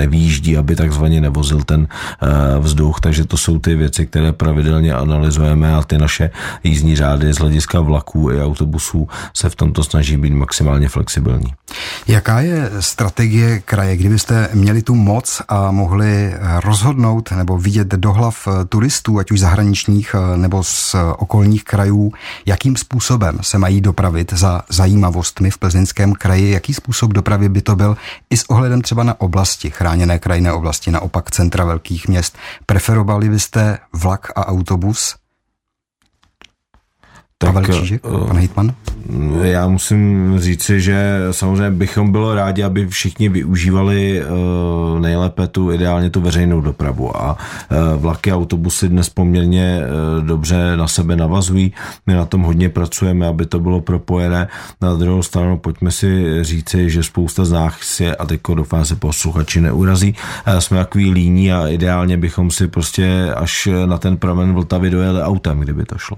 nevýjíždí, 0.00 0.56
aby 0.56 0.76
takzvaně 0.76 1.20
nevozil 1.20 1.62
ten 1.62 1.88
eh, 1.90 2.26
vzduch, 2.58 3.00
takže 3.00 3.24
to 3.24 3.36
jsou 3.36 3.58
ty 3.58 3.74
věci, 3.74 4.06
které 4.06 4.32
pravidelně 4.32 4.94
analyzujeme 4.94 5.74
a 5.74 5.82
ty 5.82 5.98
naše 5.98 6.30
jízdní 6.64 6.96
řády 6.96 7.32
z 7.32 7.38
hlediska 7.38 7.80
vlaků 7.80 8.30
i 8.30 8.42
autobusů 8.42 9.08
se 9.34 9.50
v 9.50 9.54
tomto 9.56 9.84
snaží 9.84 10.16
být 10.16 10.32
maximálně 10.32 10.88
flexibilní. 10.88 11.52
Jaká 12.08 12.40
je 12.40 12.70
strategie 12.80 13.60
kraje, 13.60 13.96
kdybyste 13.96 14.48
měli 14.54 14.82
tu 14.82 14.94
moc 14.94 15.42
a 15.48 15.70
mohli 15.70 16.34
rozhodnout 16.64 17.30
nebo 17.36 17.58
vidět 17.58 17.88
do 17.88 18.12
hlav 18.12 18.48
turistů, 18.68 19.18
ať 19.18 19.30
už 19.30 19.40
zahraničních 19.40 20.14
nebo 20.36 20.62
z 20.62 20.96
okolních 21.18 21.64
krajů, 21.64 22.12
jakým 22.46 22.76
způsobem 22.76 23.38
se 23.42 23.58
mají 23.58 23.80
dopravit 23.80 24.32
za 24.32 24.62
zajímavostmi 24.68 25.50
v 25.50 25.58
plzeňském 25.58 26.12
kraji, 26.12 26.50
jaký 26.50 26.74
způsob 26.74 27.12
dopravy 27.12 27.48
by 27.48 27.60
to 27.60 27.76
byl 27.76 27.96
i 28.30 28.36
s 28.36 28.44
ohledem 28.50 28.69
třeba 28.82 29.02
na 29.02 29.20
oblasti, 29.20 29.70
chráněné 29.70 30.18
krajinné 30.18 30.52
oblasti, 30.52 30.90
naopak 30.90 31.30
centra 31.30 31.64
velkých 31.64 32.08
měst. 32.08 32.38
Preferovali 32.66 33.28
byste 33.28 33.78
vlak 33.92 34.32
a 34.36 34.46
autobus? 34.46 35.16
Tak, 37.38 37.54
Pavel 37.54 37.80
Čížek, 37.80 38.04
uh, 38.04 38.26
pan 38.26 38.38
Hitman? 38.38 38.74
Já 39.42 39.68
musím 39.68 40.34
říci, 40.38 40.80
že 40.80 41.18
samozřejmě 41.30 41.70
bychom 41.70 42.12
bylo 42.12 42.34
rádi, 42.34 42.62
aby 42.62 42.86
všichni 42.86 43.28
využívali 43.28 44.22
uh, 44.22 45.00
nejlépe 45.00 45.46
tu 45.46 45.72
ideálně 45.72 46.10
tu 46.10 46.20
veřejnou 46.20 46.60
dopravu 46.60 47.16
a 47.16 47.32
uh, 47.32 48.02
vlaky 48.02 48.32
a 48.32 48.36
autobusy 48.36 48.88
dnes 48.88 49.08
poměrně 49.08 49.80
uh, 49.80 50.24
dobře 50.24 50.76
na 50.76 50.88
sebe 50.88 51.16
navazují. 51.16 51.72
My 52.06 52.14
na 52.14 52.26
tom 52.26 52.42
hodně 52.42 52.68
pracujeme, 52.68 53.26
aby 53.26 53.46
to 53.46 53.60
bylo 53.60 53.80
propojené. 53.80 54.48
Na 54.80 54.94
druhou 54.94 55.22
stranu 55.22 55.58
pojďme 55.58 55.90
si 55.90 56.38
říci, 56.44 56.90
že 56.90 57.02
spousta 57.02 57.44
z 57.44 57.52
nás 57.52 58.00
je, 58.00 58.16
a 58.16 58.26
teď 58.26 58.40
doufám 58.54 58.84
se 58.84 58.96
posluchači 58.96 59.60
neurazí, 59.60 60.14
jsme 60.58 60.78
takový 60.78 61.10
líní 61.10 61.52
a 61.52 61.68
ideálně 61.68 62.16
bychom 62.16 62.50
si 62.50 62.68
prostě 62.68 63.32
až 63.36 63.68
na 63.86 63.98
ten 63.98 64.16
pramen 64.16 64.52
Vltavy 64.52 64.90
dojeli 64.90 65.22
autem, 65.22 65.60
kdyby 65.60 65.84
to 65.84 65.98
šlo 65.98 66.16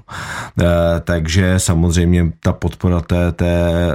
takže 1.04 1.54
samozřejmě 1.56 2.32
ta 2.40 2.52
podpora 2.72 3.00
té, 3.00 3.32
té 3.32 3.88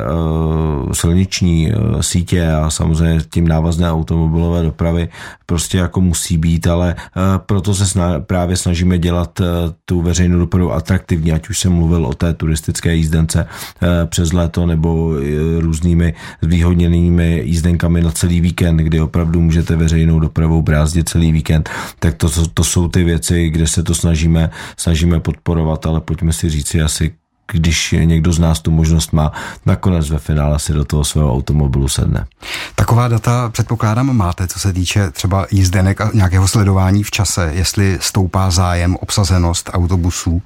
uh, 0.86 0.92
silniční 0.92 1.72
uh, 1.72 2.00
sítě 2.02 2.52
a 2.52 2.70
samozřejmě 2.70 3.22
tím 3.30 3.48
návazné 3.48 3.92
automobilové 3.92 4.64
dopravy 4.64 5.10
prostě 5.46 5.78
jako 5.78 6.02
musí 6.02 6.38
být, 6.38 6.68
ale 6.68 6.96
uh, 6.96 7.24
proto 7.38 7.74
se 7.74 7.84
sna- 7.84 8.22
právě 8.22 8.58
snažíme 8.58 8.98
dělat 8.98 9.40
uh, 9.40 9.46
tu 9.86 10.02
veřejnou 10.02 10.40
dopravu 10.40 10.74
atraktivní, 10.74 11.32
ať 11.32 11.50
už 11.50 11.60
jsem 11.60 11.74
mluvil 11.74 12.06
o 12.06 12.14
té 12.14 12.34
turistické 12.34 12.96
jízdence 12.96 13.46
uh, 13.46 13.88
přes 14.06 14.34
léto 14.34 14.66
nebo 14.66 15.08
uh, 15.08 15.20
různými 15.60 16.14
zvýhodněnými 16.42 17.42
jízdenkami 17.46 18.02
na 18.02 18.12
celý 18.12 18.42
víkend, 18.42 18.78
kdy 18.78 19.02
opravdu 19.02 19.42
můžete 19.42 19.76
veřejnou 19.76 20.20
dopravou 20.20 20.62
brázdit 20.62 21.10
celý 21.10 21.32
víkend, 21.32 21.70
tak 22.00 22.16
to, 22.16 22.30
to, 22.30 22.48
to 22.48 22.64
jsou 22.64 22.88
ty 22.88 23.04
věci, 23.04 23.50
kde 23.50 23.68
se 23.68 23.84
to 23.84 23.96
snažíme, 23.96 24.50
snažíme 24.78 25.20
podporovat, 25.20 25.86
ale 25.86 26.02
pojďme 26.02 26.34
si 26.34 26.50
říci 26.50 26.82
asi 26.82 27.12
když 27.52 27.96
někdo 28.04 28.34
z 28.34 28.40
nás 28.40 28.60
tu 28.60 28.72
možnost 28.72 29.14
má, 29.14 29.32
nakonec 29.66 30.10
ve 30.10 30.20
finále 30.20 30.60
si 30.60 30.74
do 30.74 30.86
toho 30.86 31.04
svého 31.04 31.34
automobilu 31.34 31.88
sedne. 31.88 32.28
Taková 32.76 33.08
data 33.08 33.50
předpokládám 33.50 34.18
máte, 34.18 34.48
co 34.48 34.60
se 34.60 34.74
týče 34.74 35.12
třeba 35.12 35.48
jízdenek 35.52 36.02
a 36.02 36.12
nějakého 36.14 36.48
sledování 36.48 37.04
v 37.04 37.12
čase, 37.12 37.52
jestli 37.54 37.98
stoupá 38.02 38.52
zájem, 38.52 38.96
obsazenost 38.96 39.70
autobusů. 39.74 40.42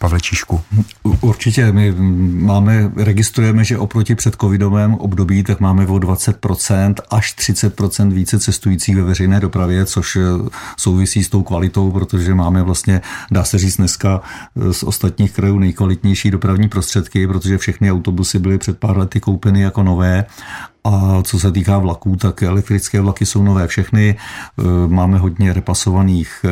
Pavlečíšku. 0.00 0.60
Určitě, 1.20 1.72
my 1.72 1.94
máme, 2.32 2.92
registrujeme, 2.96 3.64
že 3.64 3.78
oproti 3.78 4.14
předcovidovém 4.14 4.94
období, 4.94 5.42
tak 5.42 5.60
máme 5.60 5.86
o 5.86 5.94
20% 5.94 6.94
až 7.10 7.36
30% 7.38 8.12
více 8.12 8.40
cestujících 8.40 8.96
ve 8.96 9.02
veřejné 9.02 9.40
dopravě, 9.40 9.86
což 9.86 10.16
eh, 10.16 10.20
souvisí 10.76 11.24
s 11.24 11.28
tou 11.28 11.42
kvalitou, 11.42 11.90
protože 11.90 12.34
máme 12.34 12.62
vlastně, 12.62 13.00
dá 13.30 13.44
se 13.44 13.58
říct 13.58 13.76
dneska, 13.76 14.20
eh, 14.56 14.72
z 14.72 14.82
ostatních 14.82 15.32
krajů 15.32 15.58
nejkvalitnější 15.58 16.30
dopravní 16.30 16.68
prostředky, 16.68 17.26
protože 17.26 17.58
všechny 17.58 17.92
autobusy 17.92 18.38
byly 18.38 18.58
před 18.58 18.78
pár 18.78 18.98
lety 18.98 19.20
koupeny 19.20 19.60
jako 19.60 19.82
nové 19.82 20.24
a 20.84 21.22
co 21.22 21.38
se 21.38 21.52
týká 21.52 21.78
vlaků, 21.78 22.16
tak 22.16 22.42
elektrické 22.42 23.00
vlaky 23.00 23.26
jsou 23.26 23.42
nové 23.42 23.66
všechny. 23.66 24.16
E, 24.16 24.16
máme 24.88 25.18
hodně 25.18 25.52
repasovaných 25.52 26.44
e, 26.44 26.48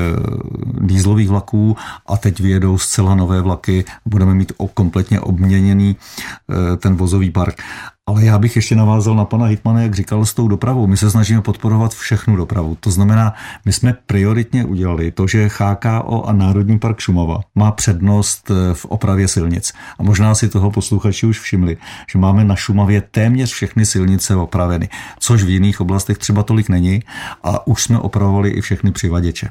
dýzlových 0.86 1.28
vlaků 1.28 1.76
a 2.06 2.16
teď 2.16 2.40
vyjedou 2.40 2.78
zcela 2.78 3.14
nové 3.14 3.40
vlaky. 3.40 3.84
Budeme 4.06 4.34
mít 4.34 4.52
kompletně 4.74 5.20
obměněný 5.20 5.96
e, 5.96 6.76
ten 6.76 6.96
vozový 6.96 7.30
park. 7.30 7.62
Ale 8.08 8.24
já 8.24 8.38
bych 8.38 8.56
ještě 8.56 8.76
navázal 8.76 9.14
na 9.14 9.24
pana 9.24 9.46
Hitmana, 9.46 9.80
jak 9.80 9.94
říkal, 9.94 10.26
s 10.26 10.34
tou 10.34 10.48
dopravou. 10.48 10.86
My 10.86 10.96
se 10.96 11.10
snažíme 11.10 11.42
podporovat 11.42 11.94
všechnu 11.94 12.36
dopravu. 12.36 12.76
To 12.80 12.90
znamená, 12.90 13.34
my 13.64 13.72
jsme 13.72 13.96
prioritně 14.06 14.64
udělali 14.64 15.10
to, 15.10 15.26
že 15.26 15.50
HKO 15.58 16.24
a 16.24 16.32
Národní 16.32 16.78
park 16.78 17.00
Šumava 17.00 17.40
má 17.54 17.72
přednost 17.72 18.50
eh, 18.50 18.74
v 18.74 18.84
opravě 18.84 19.28
silnic. 19.28 19.72
A 19.98 20.02
možná 20.02 20.34
si 20.34 20.48
toho 20.48 20.70
posluchači 20.70 21.26
už 21.26 21.40
všimli, 21.40 21.76
že 22.12 22.18
máme 22.18 22.44
na 22.44 22.56
Šumavě 22.56 23.00
téměř 23.00 23.52
všechny 23.52 23.86
silnice 23.86 24.36
opraveny, 24.36 24.88
což 25.18 25.42
v 25.42 25.48
jiných 25.48 25.80
oblastech 25.80 26.18
třeba 26.18 26.42
tolik 26.42 26.68
není. 26.68 27.02
A 27.42 27.66
už 27.66 27.82
jsme 27.82 27.98
opravovali 27.98 28.50
i 28.50 28.60
všechny 28.60 28.92
přivaděče. 28.92 29.48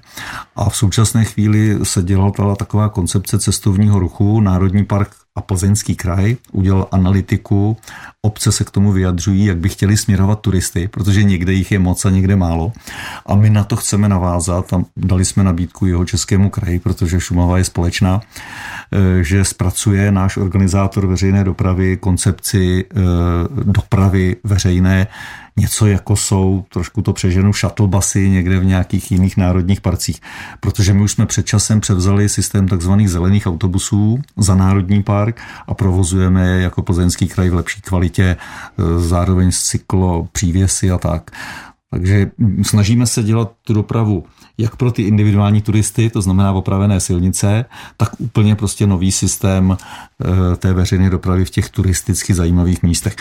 A 0.55 0.69
v 0.69 0.77
současné 0.77 1.25
chvíli 1.25 1.79
se 1.83 2.03
dělala 2.03 2.55
taková 2.55 2.89
koncepce 2.89 3.39
cestovního 3.39 3.99
ruchu. 3.99 4.41
Národní 4.41 4.85
park 4.85 5.09
a 5.38 5.41
Plzeňský 5.41 5.96
kraj 5.96 6.36
udělal 6.51 6.88
analytiku. 6.91 7.77
Obce 8.22 8.51
se 8.51 8.63
k 8.63 8.72
tomu 8.72 8.91
vyjadřují, 8.91 9.46
jak 9.46 9.58
by 9.58 9.70
chtěli 9.70 9.98
směrovat 9.98 10.41
turisty, 10.41 10.88
protože 10.88 11.24
někde 11.24 11.53
jich 11.53 11.72
je 11.72 11.79
moc 11.79 12.06
a 12.06 12.10
někde 12.10 12.36
málo. 12.36 12.72
A 13.25 13.36
my 13.36 13.50
na 13.50 13.63
to 13.63 13.75
chceme 13.75 14.10
navázat 14.10 14.74
a 14.74 14.84
dali 14.98 15.25
jsme 15.25 15.44
nabídku 15.44 15.86
jeho 15.86 16.06
českému 16.06 16.50
kraji, 16.50 16.79
protože 16.79 17.20
Šumava 17.20 17.58
je 17.58 17.63
společná, 17.63 18.22
eh, 18.22 19.24
že 19.24 19.44
zpracuje 19.44 20.12
náš 20.12 20.38
organizátor 20.38 21.08
veřejné 21.08 21.44
dopravy 21.44 21.98
koncepci 21.98 22.86
eh, 22.91 23.00
dopravy 23.63 24.36
veřejné 24.44 25.08
něco 25.57 25.85
jako 25.85 26.15
jsou, 26.15 26.65
trošku 26.69 27.01
to 27.01 27.13
přeženu, 27.13 27.53
shuttlebusy 27.53 28.29
někde 28.29 28.59
v 28.59 28.65
nějakých 28.65 29.11
jiných 29.11 29.37
národních 29.37 29.81
parcích. 29.81 30.21
Protože 30.59 30.93
my 30.93 31.01
už 31.01 31.11
jsme 31.11 31.25
před 31.25 31.45
časem 31.45 31.81
převzali 31.81 32.29
systém 32.29 32.67
takzvaných 32.67 33.09
zelených 33.09 33.47
autobusů 33.47 34.19
za 34.37 34.55
národní 34.55 35.03
park 35.03 35.41
a 35.67 35.73
provozujeme 35.73 36.47
je 36.47 36.61
jako 36.61 36.81
plzeňský 36.81 37.27
kraj 37.27 37.49
v 37.49 37.53
lepší 37.53 37.81
kvalitě, 37.81 38.23
e, 38.23 38.37
zároveň 38.99 39.51
z 39.51 39.63
cyklo, 39.63 40.27
přívěsy 40.31 40.91
a 40.91 40.97
tak. 40.97 41.31
Takže 41.91 42.31
snažíme 42.61 43.07
se 43.07 43.23
dělat 43.23 43.51
tu 43.63 43.73
dopravu 43.73 44.23
jak 44.57 44.75
pro 44.75 44.91
ty 44.91 45.01
individuální 45.01 45.61
turisty, 45.61 46.09
to 46.09 46.21
znamená 46.21 46.51
opravené 46.51 46.99
silnice, 46.99 47.65
tak 47.97 48.09
úplně 48.17 48.55
prostě 48.55 48.87
nový 48.87 49.11
systém 49.11 49.77
e, 50.51 50.55
té 50.55 50.73
veřejné 50.73 51.09
dopravy 51.09 51.45
v 51.45 51.49
těch 51.49 51.69
turisticky 51.69 52.33
zajímavých 52.33 52.83
místech. 52.83 53.15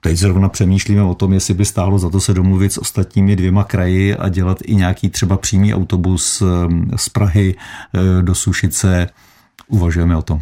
Teď 0.00 0.16
zrovna 0.16 0.48
přemýšlíme 0.48 1.02
o 1.02 1.14
tom, 1.14 1.32
jestli 1.32 1.54
by 1.54 1.64
stálo 1.64 1.98
za 1.98 2.10
to 2.10 2.20
se 2.20 2.34
domluvit 2.34 2.72
s 2.72 2.78
ostatními 2.78 3.36
dvěma 3.36 3.64
kraji 3.64 4.16
a 4.16 4.28
dělat 4.28 4.58
i 4.64 4.74
nějaký 4.74 5.08
třeba 5.08 5.36
přímý 5.36 5.74
autobus 5.74 6.42
ehm, 6.42 6.90
z 6.96 7.08
Prahy 7.08 7.54
eh, 7.54 8.22
do 8.22 8.34
Sušice. 8.34 9.06
Uvažujeme 9.68 10.16
o 10.16 10.22
tom. 10.22 10.40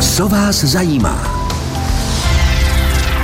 Co 0.00 0.28
vás 0.28 0.64
zajímá? 0.64 1.43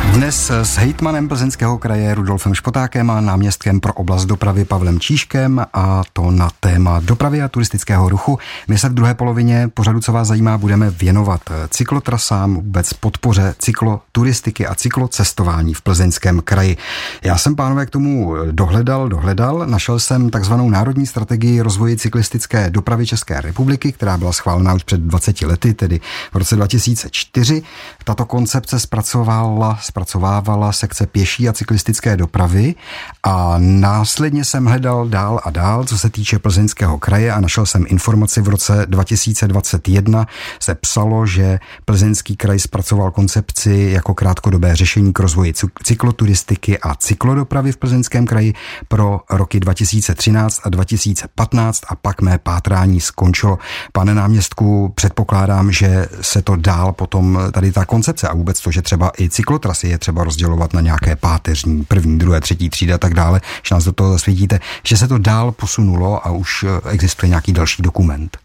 Dnes 0.00 0.50
s 0.50 0.76
hejtmanem 0.76 1.28
plzeňského 1.28 1.78
kraje 1.78 2.14
Rudolfem 2.14 2.54
Špotákem 2.54 3.11
a 3.11 3.21
náměstkem 3.21 3.80
pro 3.80 3.92
oblast 3.92 4.25
dopravy 4.25 4.64
Pavlem 4.64 5.00
Číškem 5.00 5.66
a 5.73 6.02
to 6.12 6.30
na 6.30 6.50
téma 6.61 7.00
dopravy 7.00 7.42
a 7.42 7.49
turistického 7.49 8.09
ruchu. 8.09 8.38
My 8.69 8.78
se 8.78 8.88
v 8.88 8.95
druhé 8.95 9.14
polovině 9.14 9.69
pořadu, 9.75 10.00
co 10.00 10.12
vás 10.12 10.28
zajímá, 10.28 10.59
budeme 10.59 10.90
věnovat 10.90 11.40
cyklotrasám, 11.69 12.54
vůbec 12.54 12.92
podpoře 12.92 13.54
cykloturistiky 13.59 14.66
a 14.66 14.75
cyklocestování 14.75 15.75
v 15.75 15.83
plzeňském 15.83 16.40
kraji. 16.40 16.76
Já 17.25 17.38
jsem, 17.38 17.57
pánové, 17.57 17.87
k 17.87 17.90
tomu 17.90 18.35
dohledal, 18.50 19.09
dohledal. 19.09 19.66
Našel 19.66 19.99
jsem 19.99 20.30
takzvanou 20.30 20.71
Národní 20.71 21.07
strategii 21.07 21.61
rozvoji 21.61 21.97
cyklistické 21.97 22.71
dopravy 22.71 23.07
České 23.07 23.40
republiky, 23.40 23.92
která 23.92 24.19
byla 24.19 24.33
schválena 24.33 24.75
už 24.75 24.85
před 24.85 25.00
20 25.00 25.42
lety, 25.42 25.75
tedy 25.75 26.00
v 26.33 26.37
roce 26.37 26.57
2004. 26.57 27.62
Tato 28.04 28.25
koncepce 28.25 28.80
zpracovala, 28.80 29.78
zpracovávala 29.90 30.73
sekce 30.73 31.06
pěší 31.06 31.49
a 31.49 31.52
cyklistické 31.52 32.16
dopravy 32.16 32.75
a 33.23 33.54
následně 33.59 34.44
jsem 34.44 34.66
hledal 34.66 35.09
dál 35.09 35.40
a 35.44 35.50
dál, 35.50 35.85
co 35.85 35.99
se 35.99 36.11
týče 36.11 36.38
plzeňského 36.38 36.99
kraje 36.99 37.32
a 37.32 37.40
našel 37.40 37.66
jsem 37.66 37.85
informaci 37.88 38.40
v 38.40 38.49
roce 38.49 38.87
2021 38.87 40.26
se 40.61 40.75
psalo, 40.75 41.26
že 41.26 41.59
plzeňský 41.85 42.37
kraj 42.37 42.59
zpracoval 42.59 43.11
koncepci 43.11 43.90
jako 43.92 44.14
krátkodobé 44.14 44.76
řešení 44.76 45.12
k 45.12 45.18
rozvoji 45.18 45.52
cykloturistiky 45.82 46.78
a 46.78 46.94
cyklodopravy 46.94 47.73
v 47.73 47.76
plzeňském 47.76 48.26
kraji 48.26 48.54
pro 48.88 49.20
roky 49.30 49.61
2013 49.61 50.61
a 50.64 50.68
2015 50.68 51.80
a 51.88 51.94
pak 51.94 52.20
mé 52.20 52.38
pátrání 52.38 53.00
skončilo. 53.00 53.59
Pane 53.92 54.14
náměstku, 54.14 54.92
předpokládám, 54.94 55.73
že 55.73 56.09
se 56.20 56.42
to 56.42 56.56
dál 56.56 56.92
potom 56.92 57.38
tady 57.52 57.73
ta 57.73 57.85
koncepce 57.85 58.28
a 58.28 58.35
vůbec 58.35 58.61
to, 58.61 58.70
že 58.70 58.82
třeba 58.82 59.12
i 59.18 59.28
cyklotrasy 59.28 59.80
je 59.89 59.99
třeba 59.99 60.25
rozdělovat 60.25 60.73
na 60.73 60.81
nějaké 60.81 61.17
páteřní, 61.17 61.85
první, 61.85 62.19
druhé, 62.19 62.41
třetí 62.41 62.71
třída 62.71 62.95
a 62.95 62.99
tak 62.99 63.15
dále, 63.15 63.41
že 63.69 63.75
nás 63.75 63.85
do 63.85 63.93
toho 63.93 64.13
zasvětíte, 64.13 64.61
že 64.85 64.97
se 64.97 65.09
to 65.09 65.19
dál 65.19 65.53
posunulo 65.53 66.27
a 66.27 66.31
už 66.31 66.65
existuje 66.91 67.29
nějaký 67.29 67.53
další 67.53 67.83
dokument. 67.83 68.39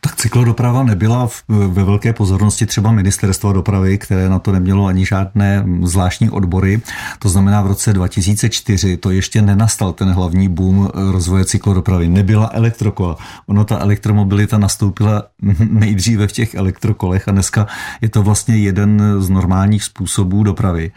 Tak 0.00 0.16
cyklodoprava 0.16 0.82
nebyla 0.82 1.26
v, 1.26 1.42
ve 1.48 1.84
velké 1.84 2.12
pozornosti 2.12 2.66
třeba 2.66 2.92
ministerstva 2.92 3.52
dopravy, 3.52 3.98
které 3.98 4.28
na 4.28 4.38
to 4.38 4.52
nemělo 4.52 4.86
ani 4.86 5.06
žádné 5.06 5.64
zvláštní 5.82 6.30
odbory. 6.30 6.80
To 7.18 7.28
znamená 7.28 7.62
v 7.62 7.66
roce 7.66 7.92
2004 7.92 8.96
to 8.96 9.10
ještě 9.10 9.42
nenastal 9.42 9.92
ten 9.92 10.08
hlavní 10.08 10.48
boom 10.48 10.90
rozvoje 10.94 11.44
cyklodopravy. 11.44 12.08
Nebyla 12.08 12.50
elektrokola. 12.52 13.16
Ono 13.46 13.64
ta 13.64 13.78
elektromobilita 13.78 14.58
nastoupila 14.58 15.22
nejdříve 15.70 16.26
v 16.26 16.32
těch 16.32 16.54
elektrokolech 16.54 17.28
a 17.28 17.32
dneska 17.32 17.66
je 18.00 18.08
to 18.08 18.22
vlastně 18.22 18.56
jeden 18.56 19.02
z 19.18 19.30
normálních 19.30 19.84
způsobů 19.84 20.42
dopravy. 20.42 20.92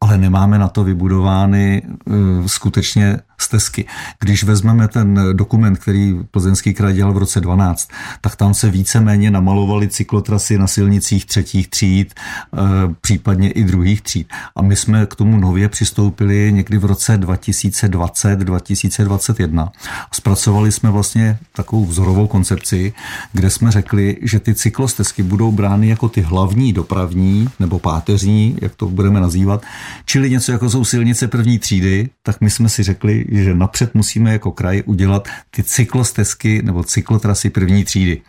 Ale 0.00 0.18
nemáme 0.18 0.58
na 0.58 0.68
to 0.68 0.84
vybudovány 0.84 1.82
uh, 2.04 2.46
skutečně 2.46 3.18
stezky. 3.38 3.84
Když 4.20 4.44
vezmeme 4.44 4.88
ten 4.88 5.20
dokument, 5.32 5.78
který 5.78 6.14
Plzeňský 6.30 6.74
kraj 6.74 6.94
dělal 6.94 7.12
v 7.12 7.18
roce 7.18 7.40
12, 7.40 7.90
tak 8.20 8.36
tam 8.36 8.54
se 8.54 8.70
víceméně 8.70 9.30
namalovaly 9.30 9.88
cyklotrasy 9.88 10.58
na 10.58 10.66
silnicích 10.66 11.26
třetích 11.26 11.68
tříd, 11.68 12.14
eh, 12.14 12.58
případně 13.00 13.50
i 13.50 13.64
druhých 13.64 14.02
tříd. 14.02 14.28
A 14.56 14.62
my 14.62 14.76
jsme 14.76 15.06
k 15.06 15.14
tomu 15.14 15.36
nově 15.36 15.68
přistoupili 15.68 16.52
někdy 16.52 16.78
v 16.78 16.84
roce 16.84 17.16
2020-2021. 17.16 19.72
Zpracovali 20.12 20.72
jsme 20.72 20.90
vlastně 20.90 21.38
takovou 21.52 21.86
vzorovou 21.86 22.26
koncepci, 22.26 22.92
kde 23.32 23.50
jsme 23.50 23.70
řekli, 23.70 24.16
že 24.22 24.40
ty 24.40 24.54
cyklostezky 24.54 25.22
budou 25.22 25.52
brány 25.52 25.88
jako 25.88 26.08
ty 26.08 26.20
hlavní 26.20 26.72
dopravní 26.72 27.48
nebo 27.60 27.78
páteřní, 27.78 28.56
jak 28.62 28.74
to 28.74 28.86
budeme 28.86 29.20
nazývat, 29.20 29.62
čili 30.04 30.30
něco 30.30 30.52
jako 30.52 30.70
jsou 30.70 30.84
silnice 30.84 31.28
první 31.28 31.58
třídy, 31.58 32.08
tak 32.22 32.40
my 32.40 32.50
jsme 32.50 32.68
si 32.68 32.82
řekli, 32.82 33.25
že 33.30 33.54
napřed 33.54 33.94
musíme 33.94 34.32
jako 34.32 34.52
kraj 34.52 34.82
udělat 34.86 35.28
ty 35.50 35.62
cyklostezky 35.62 36.62
nebo 36.62 36.84
cyklotrasy 36.84 37.50
první 37.50 37.84
třídy. 37.84 38.22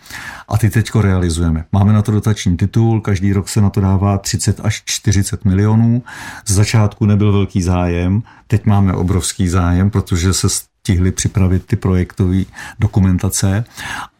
A 0.47 0.57
ty 0.57 0.69
teďko 0.69 1.01
realizujeme. 1.01 1.65
Máme 1.71 1.93
na 1.93 2.01
to 2.01 2.11
dotační 2.11 2.57
titul, 2.57 3.01
každý 3.01 3.33
rok 3.33 3.49
se 3.49 3.61
na 3.61 3.69
to 3.69 3.81
dává 3.81 4.17
30 4.17 4.59
až 4.63 4.81
40 4.85 5.45
milionů. 5.45 6.03
Z 6.45 6.51
začátku 6.51 7.05
nebyl 7.05 7.31
velký 7.31 7.61
zájem, 7.61 8.23
teď 8.47 8.65
máme 8.65 8.93
obrovský 8.93 9.47
zájem, 9.47 9.89
protože 9.89 10.33
se 10.33 10.49
stihli 10.49 11.11
připravit 11.11 11.65
ty 11.65 11.75
projektové 11.75 12.43
dokumentace 12.79 13.65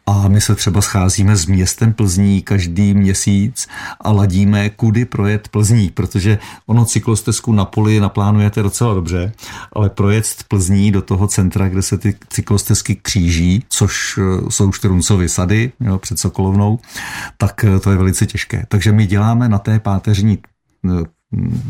a 0.08 0.28
my 0.28 0.40
se 0.40 0.54
třeba 0.54 0.80
scházíme 0.80 1.36
s 1.36 1.46
městem 1.46 1.92
Plzní 1.92 2.42
každý 2.42 2.94
měsíc 2.94 3.68
a 4.00 4.12
ladíme, 4.12 4.70
kudy 4.70 5.04
projet 5.04 5.48
Plzní, 5.48 5.90
protože 5.90 6.38
ono 6.66 6.84
cyklostezku 6.84 7.52
na 7.52 7.64
poli 7.64 8.00
naplánujete 8.00 8.62
docela 8.62 8.94
dobře, 8.94 9.32
ale 9.72 9.90
projet 9.90 10.24
Plzní 10.48 10.92
do 10.92 11.02
toho 11.02 11.28
centra, 11.28 11.68
kde 11.68 11.82
se 11.82 11.98
ty 11.98 12.14
cyklostezky 12.28 12.96
kříží, 12.96 13.64
což 13.68 14.18
eh, 14.18 14.50
jsou 14.50 14.72
Šteruncovy 14.72 15.28
sady 15.28 15.72
jo, 15.80 15.98
před 15.98 16.18
Sokolovnou, 16.18 16.78
tak 17.36 17.64
eh, 17.64 17.78
to 17.78 17.90
je 17.90 17.96
velice 17.96 18.26
těžké. 18.26 18.66
Takže 18.68 18.92
my 18.92 19.06
děláme 19.06 19.48
na 19.48 19.58
té 19.58 19.80
páteřní 19.80 20.38
eh, 20.84 21.17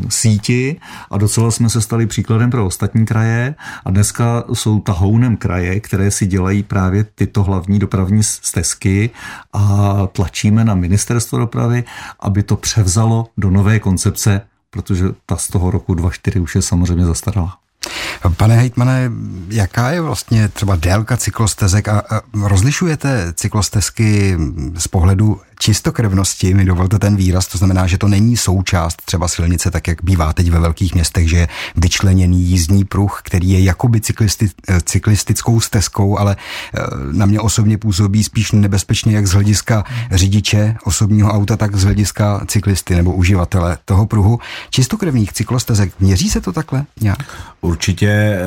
síti 0.09 0.79
a 1.11 1.17
docela 1.17 1.51
jsme 1.51 1.69
se 1.69 1.81
stali 1.81 2.07
příkladem 2.07 2.49
pro 2.49 2.65
ostatní 2.65 3.05
kraje 3.05 3.55
a 3.85 3.91
dneska 3.91 4.43
jsou 4.53 4.79
tahounem 4.79 5.37
kraje, 5.37 5.79
které 5.79 6.11
si 6.11 6.25
dělají 6.25 6.63
právě 6.63 7.03
tyto 7.15 7.43
hlavní 7.43 7.79
dopravní 7.79 8.23
stezky 8.23 9.09
a 9.53 9.93
tlačíme 10.11 10.65
na 10.65 10.75
ministerstvo 10.75 11.37
dopravy, 11.37 11.83
aby 12.19 12.43
to 12.43 12.55
převzalo 12.55 13.27
do 13.37 13.49
nové 13.49 13.79
koncepce, 13.79 14.41
protože 14.69 15.05
ta 15.25 15.37
z 15.37 15.47
toho 15.47 15.71
roku 15.71 15.93
24 15.93 16.39
už 16.39 16.55
je 16.55 16.61
samozřejmě 16.61 17.05
zastarala. 17.05 17.57
Pane 18.37 18.55
hejtmane, 18.55 19.11
jaká 19.49 19.91
je 19.91 20.01
vlastně 20.01 20.47
třeba 20.47 20.75
délka 20.75 21.17
cyklostezek 21.17 21.87
a 21.87 22.03
rozlišujete 22.43 23.33
cyklostezky 23.33 24.37
z 24.77 24.87
pohledu 24.87 25.41
čistokrevnosti, 25.59 26.53
mi 26.53 26.65
dovolte 26.65 26.99
ten 26.99 27.15
výraz, 27.15 27.47
to 27.47 27.57
znamená, 27.57 27.87
že 27.87 27.97
to 27.97 28.07
není 28.07 28.37
součást 28.37 29.01
třeba 29.05 29.27
silnice, 29.27 29.71
tak 29.71 29.87
jak 29.87 30.03
bývá 30.03 30.33
teď 30.33 30.49
ve 30.51 30.59
velkých 30.59 30.93
městech, 30.93 31.29
že 31.29 31.37
je 31.37 31.47
vyčleněný 31.75 32.43
jízdní 32.43 32.85
pruh, 32.85 33.21
který 33.23 33.49
je 33.49 33.59
jakoby 33.63 34.01
cyklisti, 34.01 34.47
cyklistickou 34.83 35.59
stezkou, 35.59 36.17
ale 36.17 36.35
eh, 36.35 36.81
na 37.11 37.25
mě 37.25 37.39
osobně 37.39 37.77
působí 37.77 38.23
spíš 38.23 38.51
nebezpečně 38.51 39.15
jak 39.15 39.27
z 39.27 39.31
hlediska 39.31 39.83
řidiče 40.11 40.75
osobního 40.83 41.31
auta, 41.31 41.57
tak 41.57 41.75
z 41.75 41.83
hlediska 41.83 42.45
cyklisty 42.47 42.95
nebo 42.95 43.13
uživatele 43.13 43.77
toho 43.85 44.05
pruhu. 44.05 44.39
Čistokrevných 44.69 45.33
cyklostezek, 45.33 45.93
měří 45.99 46.29
se 46.29 46.41
to 46.41 46.51
takhle 46.51 46.85
nějak? 47.01 47.23
Určitě 47.61 48.09
eh, 48.09 48.41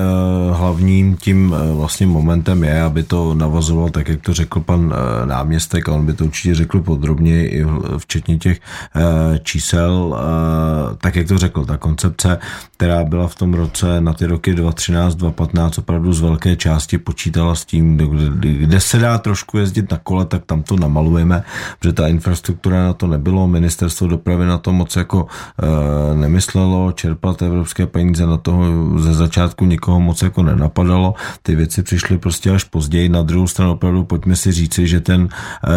hlavním 0.52 1.16
tím 1.16 1.54
eh, 1.54 1.72
vlastně 1.74 2.06
momentem 2.06 2.64
je, 2.64 2.82
aby 2.82 3.02
to 3.02 3.34
navazoval 3.34 3.90
tak, 3.90 4.08
jak 4.08 4.20
to 4.20 4.34
řekl 4.34 4.60
pan 4.60 4.94
náměstek, 5.24 5.88
a 5.88 5.92
on 5.92 6.06
by 6.06 6.12
to 6.12 6.24
určitě 6.24 6.54
řekl 6.54 6.80
pod 6.80 7.01
podrobněji, 7.02 7.46
i 7.48 7.66
včetně 7.98 8.38
těch 8.38 8.60
eh, 8.96 9.38
čísel, 9.42 10.14
eh, 10.14 10.96
tak 11.00 11.16
jak 11.16 11.28
to 11.28 11.38
řekl, 11.38 11.64
ta 11.64 11.76
koncepce, 11.76 12.38
která 12.76 13.04
byla 13.04 13.28
v 13.28 13.34
tom 13.34 13.54
roce 13.54 14.00
na 14.00 14.12
ty 14.12 14.26
roky 14.26 14.54
2013, 14.54 15.14
2015 15.14 15.78
opravdu 15.78 16.12
z 16.12 16.20
velké 16.20 16.56
části 16.56 16.98
počítala 16.98 17.54
s 17.54 17.64
tím, 17.64 17.96
kde, 17.96 18.52
kde 18.52 18.80
se 18.80 18.98
dá 18.98 19.18
trošku 19.18 19.58
jezdit 19.58 19.90
na 19.90 19.98
kole, 19.98 20.24
tak 20.24 20.46
tam 20.46 20.62
to 20.62 20.76
namalujeme, 20.76 21.42
protože 21.78 21.92
ta 21.92 22.08
infrastruktura 22.08 22.82
na 22.82 22.92
to 22.92 23.06
nebylo, 23.06 23.48
ministerstvo 23.48 24.06
dopravy 24.06 24.46
na 24.46 24.58
to 24.58 24.72
moc 24.72 24.96
jako 24.96 25.26
e, 25.26 26.14
nemyslelo, 26.14 26.92
čerpat 26.92 27.42
evropské 27.42 27.86
peníze 27.86 28.26
na 28.26 28.36
toho 28.36 28.64
ze 28.98 29.14
začátku 29.14 29.64
nikoho 29.64 30.00
moc 30.00 30.22
jako 30.22 30.42
nenapadalo, 30.42 31.14
ty 31.42 31.54
věci 31.54 31.82
přišly 31.82 32.18
prostě 32.18 32.50
až 32.50 32.64
později, 32.64 33.08
na 33.08 33.22
druhou 33.22 33.46
stranu 33.46 33.72
opravdu 33.72 34.04
pojďme 34.04 34.36
si 34.36 34.52
říci, 34.52 34.86
že 34.86 35.00
ten 35.00 35.28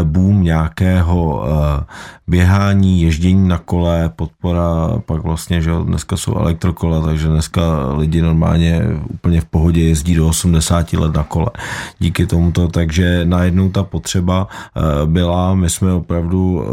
boom 0.04 0.44
nějakého 0.44 1.15
toho 1.16 1.46
eh, 1.48 1.84
běhání, 2.28 3.02
ježdění 3.02 3.48
na 3.48 3.58
kole, 3.58 4.12
podpora, 4.16 5.00
pak 5.06 5.24
vlastně, 5.24 5.62
že 5.62 5.72
dneska 5.84 6.18
jsou 6.18 6.36
elektrokola, 6.36 7.06
takže 7.06 7.28
dneska 7.28 7.62
lidi 7.98 8.22
normálně 8.22 8.82
úplně 9.14 9.42
v 9.42 9.46
pohodě 9.46 9.82
jezdí 9.84 10.16
do 10.16 10.28
80 10.28 10.94
let 10.94 11.14
na 11.14 11.24
kole. 11.24 11.48
Díky 12.00 12.26
tomuto, 12.26 12.68
takže 12.68 13.22
najednou 13.26 13.70
ta 13.70 13.84
potřeba 13.84 14.48
eh, 14.48 14.82
byla, 15.06 15.56
my 15.56 15.70
jsme 15.70 15.94
opravdu 15.94 16.64
eh, 16.64 16.70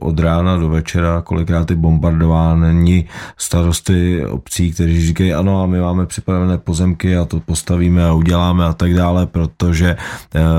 od 0.00 0.18
rána 0.18 0.56
do 0.56 0.68
večera 0.68 1.22
kolikrát 1.22 1.70
i 1.70 1.74
bombardováni 1.74 3.08
starosty 3.36 4.26
obcí, 4.26 4.72
kteří 4.72 5.06
říkají, 5.06 5.34
ano, 5.34 5.62
a 5.62 5.66
my 5.66 5.80
máme 5.80 6.06
připravené 6.06 6.58
pozemky 6.58 7.16
a 7.16 7.24
to 7.24 7.40
postavíme 7.40 8.04
a 8.04 8.12
uděláme 8.12 8.66
a 8.66 8.72
tak 8.72 8.94
dále, 8.94 9.26
protože 9.26 9.96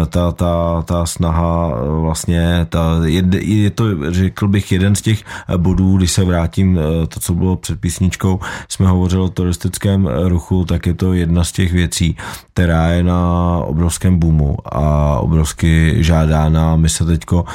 ta, 0.10 0.31
ta, 0.31 0.81
ta 0.81 1.05
snaha 1.05 1.71
vlastně, 2.01 2.65
ta 2.69 2.99
je 3.41 3.69
to, 3.69 4.13
řekl 4.13 4.47
bych, 4.47 4.71
jeden 4.71 4.95
z 4.95 5.02
těch 5.02 5.24
bodů, 5.58 5.97
když 5.97 6.12
se 6.12 6.24
vrátím 6.24 6.80
to, 7.08 7.19
co 7.19 7.34
bylo 7.34 7.56
před 7.56 7.80
písničkou, 7.80 8.39
jsme 8.69 8.88
hovořili 8.88 9.24
o 9.24 9.30
turistickém 9.30 10.10
ruchu, 10.24 10.65
tak 10.65 10.86
je 10.86 10.93
to 10.93 11.13
jedna 11.13 11.43
z 11.43 11.52
těch 11.52 11.74
věcí, 11.74 12.17
která 12.54 12.88
je 12.88 13.04
na 13.04 13.58
obrovském 13.65 14.19
boomu 14.19 14.58
a 14.65 15.19
obrovsky 15.19 15.95
žádána. 16.04 16.76
My 16.76 16.89
se 16.89 17.06
teďko 17.06 17.45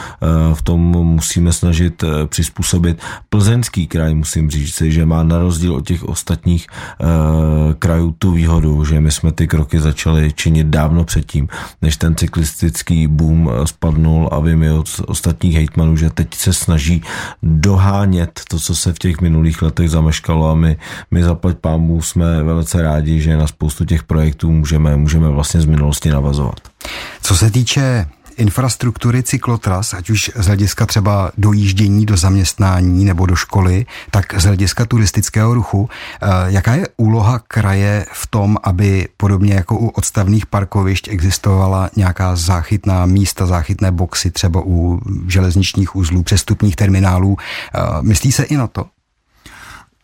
v 0.55 0.63
tom 0.63 0.81
musíme 1.07 1.53
snažit 1.53 2.05
přizpůsobit. 2.27 3.03
Plzeňský 3.29 3.87
kraj, 3.87 4.15
musím 4.15 4.51
říct, 4.51 4.83
že 4.83 5.07
má 5.07 5.23
na 5.23 5.39
rozdíl 5.39 5.75
od 5.75 5.87
těch 5.87 6.05
ostatních 6.05 6.67
krajů 7.79 8.15
tu 8.19 8.31
výhodu, 8.31 8.85
že 8.85 9.01
my 9.01 9.11
jsme 9.11 9.33
ty 9.33 9.47
kroky 9.47 9.81
začali 9.81 10.33
činit 10.33 10.67
dávno 10.67 11.05
předtím, 11.05 11.49
než 11.83 11.97
ten 11.97 12.15
cyklistický 12.15 13.07
boom 13.07 13.51
spadnul 13.65 14.29
a 14.33 14.41
vím 14.41 14.65
od 14.73 14.89
ostatních 15.47 15.57
hejtmanů, 15.57 15.97
že 15.97 16.11
teď 16.11 16.35
se 16.35 16.53
snaží 16.53 17.03
dohánět 17.43 18.41
to, 18.49 18.59
co 18.59 18.75
se 18.75 18.93
v 18.93 18.99
těch 18.99 19.21
minulých 19.21 19.63
letech 19.63 19.91
zameškalo 19.91 20.51
a 20.51 20.55
my, 20.55 20.77
my 21.11 21.23
zaplať 21.23 21.57
pámu 21.57 22.03
jsme 22.03 22.43
velice 22.43 22.83
rádi, 22.83 23.21
že 23.21 23.37
na 23.37 23.47
spoustu 23.47 23.85
těch 23.85 24.03
projektů 24.03 24.51
můžeme, 24.51 24.97
můžeme 24.97 25.29
vlastně 25.29 25.61
z 25.61 25.67
minulosti 25.67 26.11
navazovat. 26.11 26.61
Co 27.23 27.37
se 27.37 27.51
týče 27.51 28.07
infrastruktury 28.37 29.23
cyklotras, 29.23 29.95
ať 29.95 30.11
už 30.11 30.31
z 30.35 30.47
hlediska 30.47 30.87
třeba 30.87 31.33
dojíždění 31.39 32.07
do 32.07 32.17
zaměstnání 32.17 33.05
nebo 33.05 33.27
do 33.27 33.37
školy, 33.37 33.87
tak 34.11 34.41
z 34.41 34.45
hlediska 34.45 34.87
turistického 34.87 35.55
ruchu. 35.55 35.89
Eh, 36.23 36.27
jaká 36.47 36.75
je 36.75 36.89
úloha 36.97 37.39
kraje 37.39 38.07
v 38.13 38.27
tom, 38.27 38.57
aby 38.63 39.09
podobně 39.17 39.55
jako 39.55 39.79
u 39.79 39.89
odstavných 39.89 40.47
parkovišť 40.47 41.09
existovala 41.09 41.91
nějaká 41.97 42.37
záchytná 42.37 43.07
místa, 43.07 43.47
záchytné 43.47 43.93
boxy 43.93 44.31
třeba 44.31 44.63
u 44.65 45.01
železničních 45.27 45.97
uzlů, 45.97 46.23
přestupních 46.23 46.77
terminálů? 46.77 47.37
Eh, 47.75 47.81
myslí 48.01 48.33
se 48.33 48.43
i 48.43 48.57
na 48.57 48.67
to? 48.67 48.87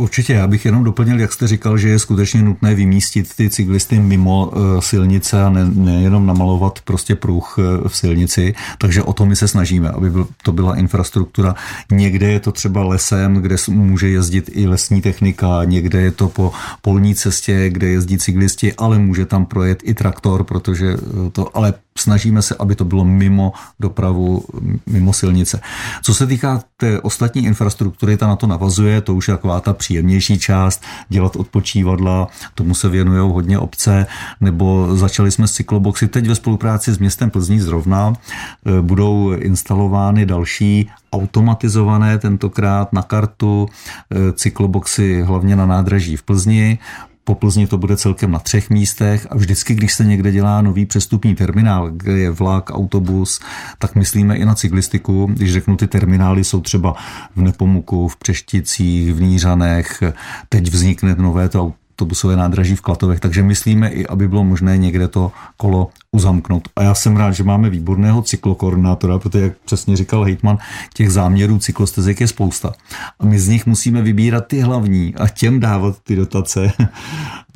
Určitě, 0.03 0.33
já 0.33 0.47
bych 0.47 0.65
jenom 0.65 0.85
doplnil, 0.85 1.21
jak 1.21 1.33
jste 1.33 1.49
říkal, 1.49 1.79
že 1.79 1.89
je 1.89 1.99
skutečně 1.99 2.43
nutné 2.43 2.75
vymístit 2.75 3.35
ty 3.37 3.51
cyklisty 3.51 3.99
mimo 3.99 4.47
uh, 4.47 4.81
silnice 4.81 5.43
a 5.43 5.51
ne, 5.51 5.65
nejenom 5.65 6.27
namalovat 6.27 6.81
prostě 6.85 7.15
pruh 7.15 7.59
uh, 7.59 7.89
v 7.89 7.97
silnici, 7.97 8.55
takže 8.79 9.03
o 9.03 9.13
to 9.13 9.27
my 9.27 9.37
se 9.37 9.49
snažíme, 9.49 9.91
aby 9.91 10.11
to 10.43 10.53
byla 10.53 10.77
infrastruktura. 10.77 11.55
Někde 11.91 12.33
je 12.33 12.41
to 12.41 12.53
třeba 12.53 12.85
lesem, 12.85 13.35
kde 13.35 13.57
může 13.69 14.09
jezdit 14.09 14.51
i 14.53 14.67
lesní 14.67 15.03
technika, 15.03 15.65
někde 15.65 16.01
je 16.01 16.11
to 16.11 16.29
po 16.29 16.53
polní 16.81 17.15
cestě, 17.15 17.71
kde 17.71 17.87
jezdí 17.89 18.19
cyklisti, 18.19 18.75
ale 18.75 18.99
může 18.99 19.27
tam 19.27 19.47
projet 19.47 19.79
i 19.85 19.95
traktor, 19.95 20.45
protože 20.45 20.97
uh, 20.97 21.29
to, 21.31 21.57
ale 21.57 21.75
snažíme 21.99 22.43
se, 22.43 22.55
aby 22.59 22.75
to 22.75 22.85
bylo 22.85 23.05
mimo 23.05 23.53
dopravu, 23.81 24.45
mimo 24.87 25.13
silnice. 25.13 25.61
Co 26.03 26.15
se 26.15 26.27
týká 26.27 26.63
té 26.77 27.01
ostatní 27.01 27.45
infrastruktury, 27.45 28.17
ta 28.17 28.27
na 28.27 28.37
to 28.37 28.47
navazuje, 28.47 29.01
to 29.01 29.15
už 29.15 29.29
je 29.29 29.35
taková 29.35 29.61
ta 29.61 29.73
příjemnější 29.73 30.39
část, 30.39 30.83
dělat 31.09 31.37
odpočívadla, 31.37 32.29
tomu 32.55 32.75
se 32.75 32.89
věnují 32.89 33.33
hodně 33.33 33.59
obce, 33.59 34.07
nebo 34.41 34.97
začali 34.97 35.31
jsme 35.31 35.49
s 35.49 35.53
cykloboxy. 35.53 36.09
Teď 36.09 36.29
ve 36.29 36.35
spolupráci 36.35 36.93
s 36.93 36.99
městem 36.99 37.31
Plzní 37.31 37.61
zrovna 37.61 38.13
e, 38.13 38.83
budou 38.83 39.33
instalovány 39.33 40.27
další 40.27 40.91
automatizované 41.13 42.19
tentokrát 42.19 42.93
na 42.93 43.03
kartu 43.03 43.69
e, 43.69 44.33
cykloboxy 44.33 45.23
hlavně 45.23 45.57
na 45.57 45.67
nádraží 45.67 46.17
v 46.17 46.23
Plzni 46.23 46.79
po 47.25 47.35
Plzni 47.35 47.67
to 47.67 47.79
bude 47.79 47.97
celkem 47.97 48.31
na 48.31 48.39
třech 48.39 48.71
místech 48.71 49.27
a 49.31 49.37
vždycky, 49.37 49.75
když 49.75 49.93
se 49.93 50.05
někde 50.05 50.33
dělá 50.33 50.63
nový 50.63 50.87
přestupní 50.87 51.35
terminál, 51.35 51.91
kde 51.91 52.19
je 52.19 52.31
vlak, 52.31 52.71
autobus, 52.71 53.41
tak 53.79 53.95
myslíme 53.95 54.37
i 54.37 54.45
na 54.45 54.55
cyklistiku. 54.55 55.27
Když 55.27 55.53
řeknu, 55.53 55.77
ty 55.77 55.87
terminály 55.87 56.45
jsou 56.45 56.61
třeba 56.61 56.95
v 57.37 57.43
Nepomuku, 57.43 58.09
v 58.09 58.17
Přešticích, 58.17 59.15
v 59.15 59.23
Nířanech, 59.23 60.03
teď 60.49 60.69
vznikne 60.69 61.15
nové 61.19 61.49
to 61.49 61.73
autobusové 62.03 62.37
nádraží 62.37 62.77
v 62.77 62.81
Klatovech, 62.81 63.21
takže 63.21 63.43
myslíme 63.43 63.89
i, 63.89 64.07
aby 64.07 64.29
bylo 64.29 64.45
možné 64.45 64.79
někde 64.79 65.09
to 65.09 65.33
kolo 65.57 65.91
uzamknout. 66.13 66.69
A 66.77 66.83
já 66.83 66.95
jsem 66.95 67.17
rád, 67.17 67.31
že 67.31 67.45
máme 67.45 67.71
výborného 67.71 68.23
cyklokoordinátora, 68.23 69.19
protože, 69.19 69.45
jak 69.45 69.53
přesně 69.65 69.97
říkal 69.97 70.25
Hejtman, 70.25 70.59
těch 70.95 71.11
záměrů 71.11 71.59
cyklostezek 71.59 72.21
je 72.21 72.29
spousta. 72.29 72.73
A 73.21 73.25
my 73.25 73.39
z 73.39 73.49
nich 73.49 73.67
musíme 73.67 74.03
vybírat 74.03 74.47
ty 74.47 74.61
hlavní 74.61 75.15
a 75.15 75.29
těm 75.29 75.61
dávat 75.61 75.97
ty 76.03 76.17
dotace 76.17 76.73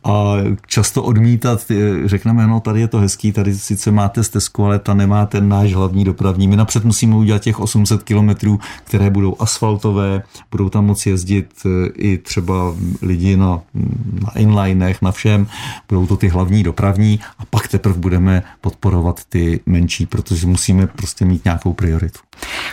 a 0.06 0.36
často 0.66 1.02
odmítat, 1.02 1.60
řekneme, 2.04 2.46
no 2.46 2.60
tady 2.60 2.80
je 2.80 2.88
to 2.88 2.98
hezký, 2.98 3.32
tady 3.32 3.58
sice 3.58 3.90
máte 3.90 4.24
stezku, 4.24 4.64
ale 4.64 4.78
ta 4.78 4.94
nemá 4.94 5.26
ten 5.26 5.48
náš 5.48 5.74
hlavní 5.74 6.04
dopravní. 6.04 6.48
My 6.48 6.56
napřed 6.56 6.84
musíme 6.84 7.16
udělat 7.16 7.42
těch 7.42 7.60
800 7.60 8.02
kilometrů, 8.02 8.60
které 8.84 9.10
budou 9.10 9.36
asfaltové, 9.38 10.22
budou 10.50 10.68
tam 10.68 10.86
moci 10.86 11.10
jezdit 11.10 11.50
e, 11.66 11.88
i 11.88 12.18
třeba 12.18 12.54
lidi 13.02 13.36
na, 13.36 13.60
na 14.22 14.30
inlinech, 14.36 15.02
na 15.02 15.12
všem, 15.12 15.46
budou 15.88 16.06
to 16.06 16.16
ty 16.16 16.28
hlavní 16.28 16.62
dopravní 16.62 17.20
a 17.38 17.44
pak 17.44 17.68
teprve 17.68 17.98
budeme 17.98 18.42
podporovat 18.60 19.20
ty 19.28 19.60
menší, 19.66 20.06
protože 20.06 20.46
musíme 20.46 20.86
prostě 20.86 21.24
mít 21.24 21.44
nějakou 21.44 21.72
prioritu. 21.72 22.18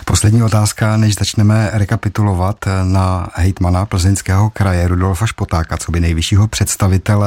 Poslední 0.04 0.42
otázka, 0.42 0.96
než 0.96 1.14
začneme 1.14 1.70
rekapitulovat 1.72 2.56
na 2.84 3.28
hejtmana 3.34 3.86
plzeňského 3.86 4.50
kraje 4.50 4.88
Rudolfa 4.88 5.26
Špotáka, 5.26 5.76
co 5.76 5.92
by 5.92 6.00
nejvyššího 6.00 6.48
představitele, 6.48 7.23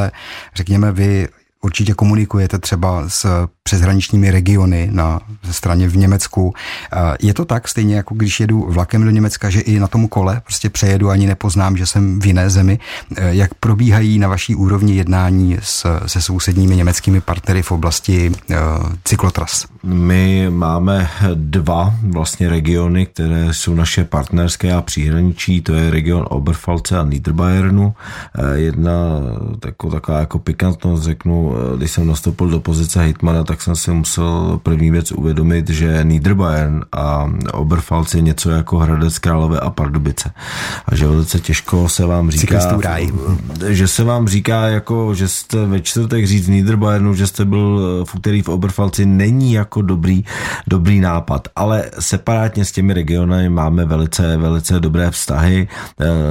řekněme 0.55 0.91
vy 0.91 1.27
určitě 1.61 1.93
komunikujete 1.93 2.59
třeba 2.59 3.09
s 3.09 3.47
přeshraničními 3.63 4.31
regiony 4.31 4.89
na 4.91 5.19
straně 5.51 5.87
v 5.87 5.97
Německu. 5.97 6.53
Je 7.21 7.33
to 7.33 7.45
tak, 7.45 7.67
stejně 7.67 7.95
jako 7.95 8.15
když 8.15 8.39
jedu 8.39 8.65
vlakem 8.69 9.03
do 9.03 9.09
Německa, 9.09 9.49
že 9.49 9.59
i 9.59 9.79
na 9.79 9.87
tom 9.87 10.07
kole 10.07 10.41
prostě 10.43 10.69
přejedu, 10.69 11.09
ani 11.09 11.27
nepoznám, 11.27 11.77
že 11.77 11.85
jsem 11.85 12.19
v 12.19 12.25
jiné 12.25 12.49
zemi. 12.49 12.79
Jak 13.17 13.53
probíhají 13.53 14.19
na 14.19 14.27
vaší 14.27 14.55
úrovni 14.55 14.95
jednání 14.95 15.57
s, 15.61 15.99
se 16.05 16.21
sousedními 16.21 16.75
německými 16.75 17.21
partnery 17.21 17.61
v 17.61 17.71
oblasti 17.71 18.29
uh, 18.29 18.55
cyklotras? 19.03 19.65
My 19.89 20.47
máme 20.49 21.09
dva 21.33 21.93
vlastně 22.03 22.49
regiony, 22.49 23.05
které 23.05 23.53
jsou 23.53 23.75
naše 23.75 24.03
partnerské 24.03 24.73
a 24.73 24.81
příhraničí, 24.81 25.61
to 25.61 25.73
je 25.73 25.89
region 25.89 26.25
Oberfalce 26.29 26.99
a 26.99 27.03
Niederbayernu. 27.03 27.93
Jedna 28.53 28.93
taková, 29.59 29.93
taková 29.93 30.19
jako 30.19 30.39
pikantnost, 30.39 31.03
řeknu, 31.03 31.53
když 31.77 31.91
jsem 31.91 32.07
nastoupil 32.07 32.49
do 32.49 32.59
pozice 32.59 32.99
hejtmana, 32.99 33.43
tak 33.43 33.61
jsem 33.61 33.75
si 33.75 33.91
musel 33.91 34.59
první 34.63 34.91
věc 34.91 35.11
uvědomit, 35.11 35.69
že 35.69 35.99
Niederbayern 36.03 36.83
a 36.91 37.31
Oberpfalz 37.53 38.13
je 38.13 38.21
něco 38.21 38.49
jako 38.49 38.77
Hradec 38.77 39.19
Králové 39.19 39.59
a 39.59 39.69
Pardubice. 39.69 40.31
A 40.85 40.95
že 40.95 41.07
velice 41.07 41.39
těžko 41.39 41.89
se 41.89 42.05
vám 42.05 42.31
říká, 42.31 42.79
že 43.67 43.87
se 43.87 44.03
vám 44.03 44.27
říká, 44.27 44.67
jako, 44.67 45.13
že 45.13 45.27
jste 45.27 45.65
ve 45.65 45.81
čtvrtek 45.81 46.27
říct 46.27 46.47
Niederbayernu, 46.47 47.13
že 47.13 47.27
jste 47.27 47.45
byl 47.45 48.03
v 48.07 48.15
úterý 48.15 48.41
v 48.41 48.49
Oberpfalzi, 48.49 49.05
není 49.05 49.53
jako 49.53 49.76
dobrý, 49.81 50.23
dobrý 50.67 50.99
nápad. 50.99 51.47
Ale 51.55 51.91
separátně 51.99 52.65
s 52.65 52.71
těmi 52.71 52.93
regiony 52.93 53.49
máme 53.49 53.85
velice, 53.85 54.37
velice 54.37 54.79
dobré 54.79 55.11
vztahy. 55.11 55.67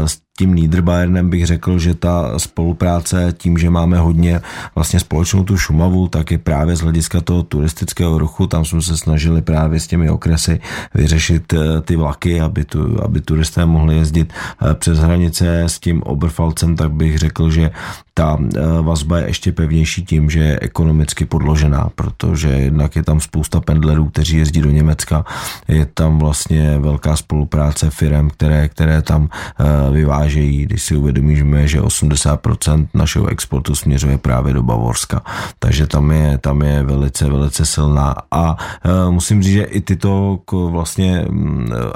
S 0.06 0.25
tím 0.38 0.54
Niederbayernem 0.54 1.30
bych 1.30 1.46
řekl, 1.46 1.78
že 1.78 1.94
ta 1.94 2.38
spolupráce 2.38 3.34
tím, 3.38 3.58
že 3.58 3.70
máme 3.70 3.98
hodně 3.98 4.40
vlastně 4.74 5.00
společnou 5.00 5.44
tu 5.44 5.56
Šumavu, 5.58 6.08
tak 6.08 6.30
je 6.30 6.38
právě 6.38 6.76
z 6.76 6.80
hlediska 6.80 7.20
toho 7.20 7.42
turistického 7.42 8.18
ruchu, 8.18 8.46
tam 8.46 8.64
jsme 8.64 8.82
se 8.82 8.96
snažili 8.96 9.42
právě 9.42 9.80
s 9.80 9.86
těmi 9.86 10.10
okresy 10.10 10.60
vyřešit 10.94 11.52
eh, 11.52 11.80
ty 11.80 11.96
vlaky, 11.96 12.40
aby, 12.40 12.64
tu, 12.64 13.04
aby 13.04 13.20
turisté 13.20 13.66
mohli 13.66 13.96
jezdit 13.96 14.32
eh, 14.32 14.74
přes 14.74 14.98
hranice 14.98 15.62
s 15.62 15.78
tím 15.78 16.02
Oberfalcem, 16.02 16.76
tak 16.76 16.92
bych 16.92 17.18
řekl, 17.18 17.50
že 17.50 17.70
ta 18.14 18.38
eh, 18.40 18.60
vazba 18.82 19.18
je 19.18 19.26
ještě 19.26 19.52
pevnější 19.52 20.04
tím, 20.04 20.30
že 20.30 20.40
je 20.40 20.58
ekonomicky 20.60 21.24
podložená, 21.24 21.88
protože 21.94 22.48
jednak 22.48 22.96
je 22.96 23.02
tam 23.02 23.20
spousta 23.20 23.60
pendlerů, 23.60 24.08
kteří 24.08 24.36
jezdí 24.36 24.60
do 24.60 24.70
Německa, 24.70 25.24
je 25.68 25.86
tam 25.94 26.18
vlastně 26.18 26.78
velká 26.78 27.16
spolupráce 27.16 27.90
firm, 27.90 28.30
které, 28.30 28.68
které 28.68 29.02
tam 29.02 29.28
vyváží 29.92 30.25
vyvážejí, 30.26 30.66
když 30.66 30.82
si 30.82 30.96
uvědomíme, 30.96 31.68
že 31.68 31.80
80% 31.80 32.86
našeho 32.94 33.26
exportu 33.26 33.74
směřuje 33.74 34.18
právě 34.18 34.54
do 34.54 34.62
Bavorska. 34.62 35.22
Takže 35.58 35.86
tam 35.86 36.10
je, 36.10 36.38
tam 36.38 36.62
je 36.62 36.82
velice, 36.82 37.28
velice 37.30 37.66
silná 37.66 38.14
a 38.30 38.56
e, 38.84 39.10
musím 39.10 39.42
říct, 39.42 39.52
že 39.52 39.62
i 39.62 39.80
tyto 39.80 40.38
vlastně 40.70 41.24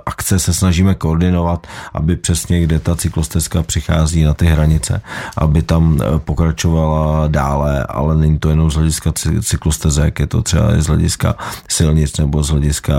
akce 0.07 0.39
se 0.39 0.55
snažíme 0.55 0.95
koordinovat, 0.95 1.67
aby 1.95 2.17
přesně 2.17 2.63
kde 2.63 2.79
ta 2.79 2.97
cyklostezka 2.97 3.63
přichází 3.63 4.23
na 4.23 4.35
ty 4.35 4.47
hranice, 4.47 5.03
aby 5.37 5.63
tam 5.63 5.99
pokračovala 6.19 7.27
dále, 7.29 7.85
ale 7.85 8.17
není 8.17 8.39
to 8.39 8.51
jenom 8.51 8.71
z 8.71 8.75
hlediska 8.75 9.13
cyklostezek, 9.43 10.21
je 10.21 10.27
to 10.27 10.43
třeba 10.43 10.77
i 10.77 10.83
z 10.83 10.87
hlediska 10.87 11.35
silnic 11.69 12.19
nebo 12.19 12.43
z 12.43 12.51
hlediska 12.51 12.95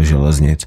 železnic, 0.00 0.66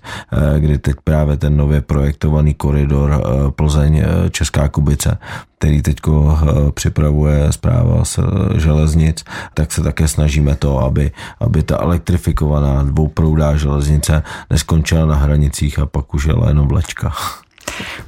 kdy 0.60 0.78
teď 0.78 0.96
právě 1.04 1.38
ten 1.38 1.58
nově 1.58 1.82
projektovaný 1.82 2.54
koridor 2.54 3.24
Plzeň 3.56 3.97
Česká 4.32 4.68
Kubice 4.68 5.18
který 5.60 5.82
teď 5.82 5.98
eh, 6.08 6.72
připravuje 6.72 7.54
zpráva 7.54 8.06
z 8.06 8.20
eh, 8.20 8.60
železnic, 8.60 9.26
tak 9.54 9.72
se 9.72 9.84
také 9.84 10.08
snažíme 10.08 10.56
to, 10.56 10.80
aby, 10.80 11.12
aby 11.40 11.64
ta 11.64 11.78
elektrifikovaná 11.78 12.84
dvouproudá 12.84 13.58
železnice 13.58 14.24
neskončila 14.50 15.06
na 15.06 15.16
hranicích 15.16 15.80
a 15.80 15.86
pak 15.86 16.14
už 16.14 16.26
jela 16.26 16.48
jenom 16.48 16.68
vlečka. 16.68 17.14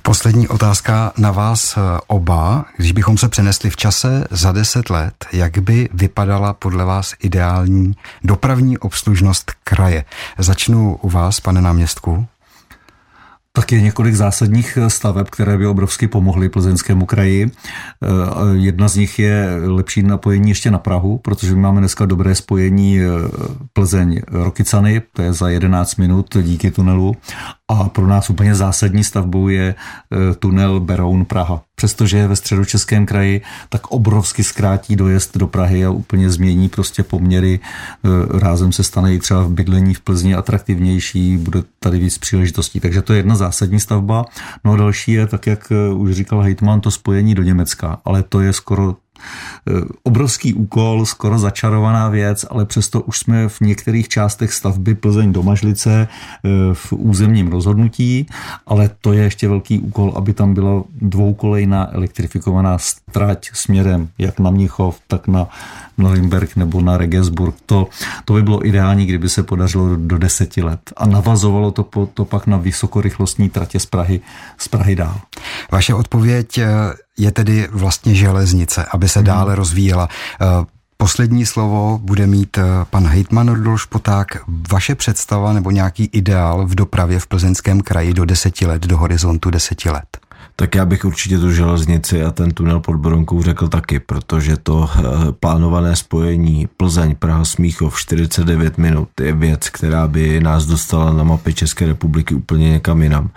Poslední 0.01 0.47
otázka 0.47 1.13
na 1.17 1.31
vás 1.31 1.77
eh, 1.77 1.81
oba. 2.07 2.65
Když 2.77 2.91
bychom 2.91 3.17
se 3.17 3.29
přenesli 3.29 3.69
v 3.69 3.75
čase 3.75 4.25
za 4.31 4.51
deset 4.51 4.89
let, 4.89 5.25
jak 5.33 5.57
by 5.57 5.89
vypadala 5.93 6.53
podle 6.53 6.85
vás 6.85 7.13
ideální 7.19 7.93
dopravní 8.23 8.77
obslužnost 8.77 9.51
kraje? 9.63 10.05
Začnu 10.37 10.95
u 10.95 11.09
vás, 11.09 11.39
pane 11.39 11.61
náměstku. 11.61 12.27
Tak 13.51 13.71
je 13.71 13.81
několik 13.81 14.15
zásadních 14.15 14.77
staveb, 14.87 15.29
které 15.29 15.57
by 15.57 15.67
obrovsky 15.67 16.07
pomohly 16.07 16.49
plzeňskému 16.49 17.05
kraji. 17.05 17.51
Eh, 17.51 18.07
jedna 18.53 18.87
z 18.87 18.95
nich 18.95 19.19
je 19.19 19.47
lepší 19.65 20.03
napojení 20.03 20.49
ještě 20.49 20.71
na 20.71 20.77
Prahu, 20.77 21.17
protože 21.17 21.55
my 21.55 21.61
máme 21.61 21.79
dneska 21.79 22.05
dobré 22.05 22.35
spojení 22.35 22.99
eh, 22.99 23.05
Plzeň 23.73 24.21
Rokicany, 24.27 25.01
to 25.13 25.21
je 25.21 25.33
za 25.33 25.49
11 25.49 25.95
minut 25.95 26.37
díky 26.41 26.71
tunelu 26.71 27.15
a 27.69 27.89
pro 27.89 28.07
nás 28.07 28.29
úplně 28.29 28.55
zásadní 28.55 29.03
stavbou 29.03 29.47
je 29.47 29.63
e, 29.67 29.75
tunel 30.35 30.79
Beroun 30.79 31.25
Praha. 31.25 31.61
Přestože 31.75 32.17
je 32.17 32.27
ve 32.27 32.35
středočeském 32.35 33.05
kraji, 33.05 33.41
tak 33.69 33.87
obrovsky 33.87 34.43
zkrátí 34.43 34.95
dojezd 34.95 35.37
do 35.37 35.47
Prahy 35.47 35.85
a 35.85 35.89
úplně 35.89 36.29
změní 36.29 36.69
prostě 36.69 37.03
poměry. 37.03 37.59
E, 37.59 38.39
rázem 38.39 38.71
se 38.71 38.83
stane 38.83 39.13
i 39.13 39.19
třeba 39.19 39.43
v 39.43 39.49
bydlení 39.49 39.93
v 39.93 40.01
Plzni 40.01 40.35
atraktivnější, 40.35 41.37
bude 41.37 41.63
tady 41.79 41.99
víc 41.99 42.17
příležitostí. 42.17 42.79
Takže 42.79 43.01
to 43.01 43.13
je 43.13 43.19
jedna 43.19 43.35
zásadní 43.35 43.79
stavba. 43.79 44.25
No 44.65 44.71
a 44.71 44.77
další 44.77 45.11
je, 45.11 45.27
tak 45.27 45.47
jak 45.47 45.71
e, 45.71 45.93
už 45.93 46.11
říkal 46.11 46.41
Heitman, 46.41 46.81
to 46.81 46.91
spojení 46.91 47.35
do 47.35 47.43
Německa, 47.43 47.97
ale 48.05 48.23
to 48.23 48.41
je 48.41 48.53
skoro 48.53 48.95
obrovský 50.03 50.53
úkol, 50.53 51.05
skoro 51.05 51.39
začarovaná 51.39 52.09
věc, 52.09 52.45
ale 52.49 52.65
přesto 52.65 53.01
už 53.01 53.19
jsme 53.19 53.49
v 53.49 53.61
některých 53.61 54.07
částech 54.07 54.53
stavby 54.53 54.95
Plzeň 54.95 55.33
do 55.33 55.43
Mažlice 55.43 56.07
eh, 56.07 56.49
v 56.73 56.93
územním 56.93 57.47
rozhodnutí, 57.47 58.27
ale 58.67 58.89
to 59.01 59.13
je 59.13 59.23
ještě 59.23 59.47
velký 59.47 59.79
úkol, 59.79 60.13
aby 60.15 60.33
tam 60.33 60.53
byla 60.53 60.83
dvoukolejná 61.01 61.93
elektrifikovaná 61.93 62.77
strať 62.77 63.49
směrem 63.53 64.09
jak 64.17 64.39
na 64.39 64.49
Mnichov, 64.49 64.99
tak 65.07 65.27
na 65.27 65.47
Norimberg 65.97 66.55
nebo 66.55 66.81
na 66.81 66.97
Regensburg. 66.97 67.55
To, 67.65 67.87
to 68.25 68.33
by 68.33 68.43
bylo 68.43 68.67
ideální, 68.67 69.05
kdyby 69.05 69.29
se 69.29 69.43
podařilo 69.43 69.95
do 69.95 70.17
deseti 70.17 70.61
let. 70.61 70.79
A 70.97 71.07
navazovalo 71.07 71.71
to, 71.71 71.83
po, 71.83 72.05
to 72.13 72.25
pak 72.25 72.47
na 72.47 72.57
vysokorychlostní 72.57 73.49
tratě 73.49 73.79
z 73.79 73.85
Prahy, 73.85 74.21
z 74.57 74.67
Prahy 74.67 74.95
dál. 74.95 75.15
Vaše 75.71 75.93
odpověď 75.93 76.57
eh, 76.57 76.67
je 77.19 77.31
tedy 77.31 77.67
vlastně 77.71 78.15
železnice, 78.15 78.85
aby 78.91 79.09
se 79.09 79.19
hmm. 79.19 79.25
dále 79.25 79.55
rozvíjela. 79.55 80.09
Eh, 80.41 80.45
poslední 80.97 81.45
slovo 81.45 81.99
bude 82.03 82.27
mít 82.27 82.57
eh, 82.57 82.63
pan 82.89 83.07
hejtman 83.07 83.49
Rudolf 83.49 83.81
Špoták. 83.81 84.27
Vaše 84.71 84.95
představa 84.95 85.53
nebo 85.53 85.71
nějaký 85.71 86.09
ideál 86.11 86.65
v 86.65 86.75
dopravě 86.75 87.19
v 87.19 87.27
plzeňském 87.27 87.81
kraji 87.81 88.13
do 88.13 88.25
deseti 88.25 88.65
let, 88.65 88.81
do 88.81 88.97
horizontu 88.97 89.49
deseti 89.49 89.89
let? 89.89 90.28
Tak 90.59 90.75
já 90.75 90.85
bych 90.85 91.05
určitě 91.05 91.39
tu 91.39 91.51
železnici 91.51 92.23
a 92.23 92.31
ten 92.31 92.51
tunel 92.51 92.79
pod 92.79 92.95
Boronkou 92.95 93.41
řekl 93.43 93.67
taky, 93.67 93.99
protože 93.99 94.57
to 94.57 94.89
eh, 94.95 95.01
plánované 95.39 95.95
spojení 95.95 96.67
Plzeň, 96.77 97.15
Praha, 97.15 97.45
Smíchov 97.45 97.99
49 97.99 98.77
minut 98.77 99.09
je 99.21 99.33
věc, 99.33 99.69
která 99.69 100.07
by 100.07 100.39
nás 100.39 100.65
dostala 100.65 101.13
na 101.13 101.23
mapy 101.23 101.53
České 101.53 101.85
republiky 101.85 102.35
úplně 102.35 102.71
někam 102.71 103.03
jinam. 103.03 103.29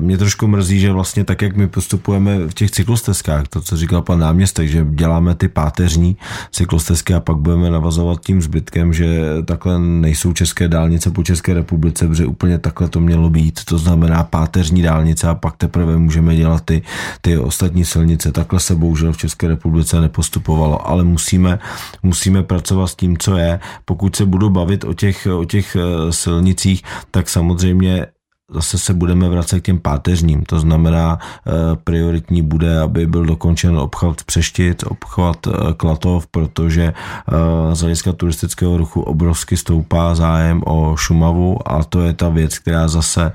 Mě 0.00 0.18
trošku 0.18 0.46
mrzí, 0.46 0.80
že 0.80 0.92
vlastně 0.92 1.24
tak, 1.24 1.42
jak 1.42 1.56
my 1.56 1.68
postupujeme 1.68 2.38
v 2.38 2.54
těch 2.54 2.70
cyklostezkách, 2.70 3.48
to, 3.48 3.60
co 3.60 3.76
říkal 3.76 4.02
pan 4.02 4.18
náměstek, 4.18 4.68
že 4.68 4.86
děláme 4.90 5.34
ty 5.34 5.48
páteřní 5.48 6.16
cyklostezky 6.52 7.14
a 7.14 7.20
pak 7.20 7.36
budeme 7.36 7.70
navazovat 7.70 8.20
tím 8.20 8.42
zbytkem, 8.42 8.92
že 8.92 9.20
takhle 9.44 9.78
nejsou 9.78 10.32
české 10.32 10.68
dálnice 10.68 11.10
po 11.10 11.22
České 11.22 11.54
republice, 11.54 12.08
protože 12.08 12.26
úplně 12.26 12.58
takhle 12.58 12.88
to 12.88 13.00
mělo 13.00 13.30
být. 13.30 13.64
To 13.64 13.78
znamená 13.78 14.24
páteřní 14.24 14.82
dálnice 14.82 15.28
a 15.28 15.34
pak 15.34 15.56
teprve 15.56 15.97
můžeme 15.98 16.36
dělat 16.36 16.64
ty, 16.64 16.82
ty 17.20 17.38
ostatní 17.38 17.84
silnice. 17.84 18.32
Takhle 18.32 18.60
se 18.60 18.74
bohužel 18.74 19.12
v 19.12 19.16
České 19.16 19.48
republice 19.48 20.00
nepostupovalo, 20.00 20.88
ale 20.88 21.04
musíme, 21.04 21.58
musíme 22.02 22.42
pracovat 22.42 22.86
s 22.86 22.94
tím, 22.94 23.18
co 23.18 23.36
je. 23.36 23.60
Pokud 23.84 24.16
se 24.16 24.26
budu 24.26 24.50
bavit 24.50 24.84
o 24.84 24.94
těch, 24.94 25.28
o 25.38 25.44
těch 25.44 25.76
eh, 25.76 26.12
silnicích, 26.12 26.82
tak 27.10 27.28
samozřejmě 27.28 28.06
zase 28.50 28.78
se 28.78 28.94
budeme 28.94 29.28
vracet 29.28 29.60
k 29.60 29.64
těm 29.64 29.78
páteřním. 29.78 30.42
To 30.42 30.60
znamená, 30.60 31.18
eh, 31.18 31.50
prioritní 31.84 32.42
bude, 32.42 32.80
aby 32.80 33.06
byl 33.06 33.26
dokončen 33.26 33.76
obchvat 33.76 34.22
Přeštit, 34.22 34.84
obchvat 34.86 35.46
eh, 35.46 35.50
Klatov, 35.76 36.26
protože 36.26 36.82
eh, 36.82 37.74
z 37.74 37.80
hlediska 37.80 38.12
turistického 38.12 38.76
ruchu 38.76 39.00
obrovsky 39.00 39.56
stoupá 39.56 40.14
zájem 40.14 40.62
o 40.66 40.96
Šumavu 40.96 41.72
a 41.72 41.84
to 41.84 42.00
je 42.00 42.12
ta 42.12 42.28
věc, 42.28 42.58
která 42.58 42.88
zase 42.88 43.32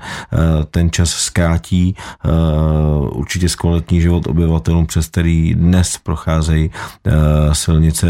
ten 0.70 0.90
čas 0.90 1.10
zkrátí 1.10 1.96
určitě 3.10 3.48
zkvalitní 3.48 4.00
život 4.00 4.26
obyvatelům, 4.26 4.86
přes 4.86 5.06
který 5.06 5.54
dnes 5.54 5.98
procházejí 6.02 6.70
silnice 7.52 8.06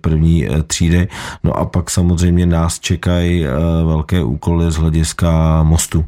první 0.00 0.48
třídy. 0.66 1.08
No 1.44 1.52
a 1.52 1.64
pak 1.64 1.90
samozřejmě 1.90 2.46
nás 2.46 2.80
čekají 2.80 3.44
velké 3.84 4.22
úkoly 4.22 4.70
z 4.70 4.76
hlediska 4.76 5.62
mostu 5.62 6.04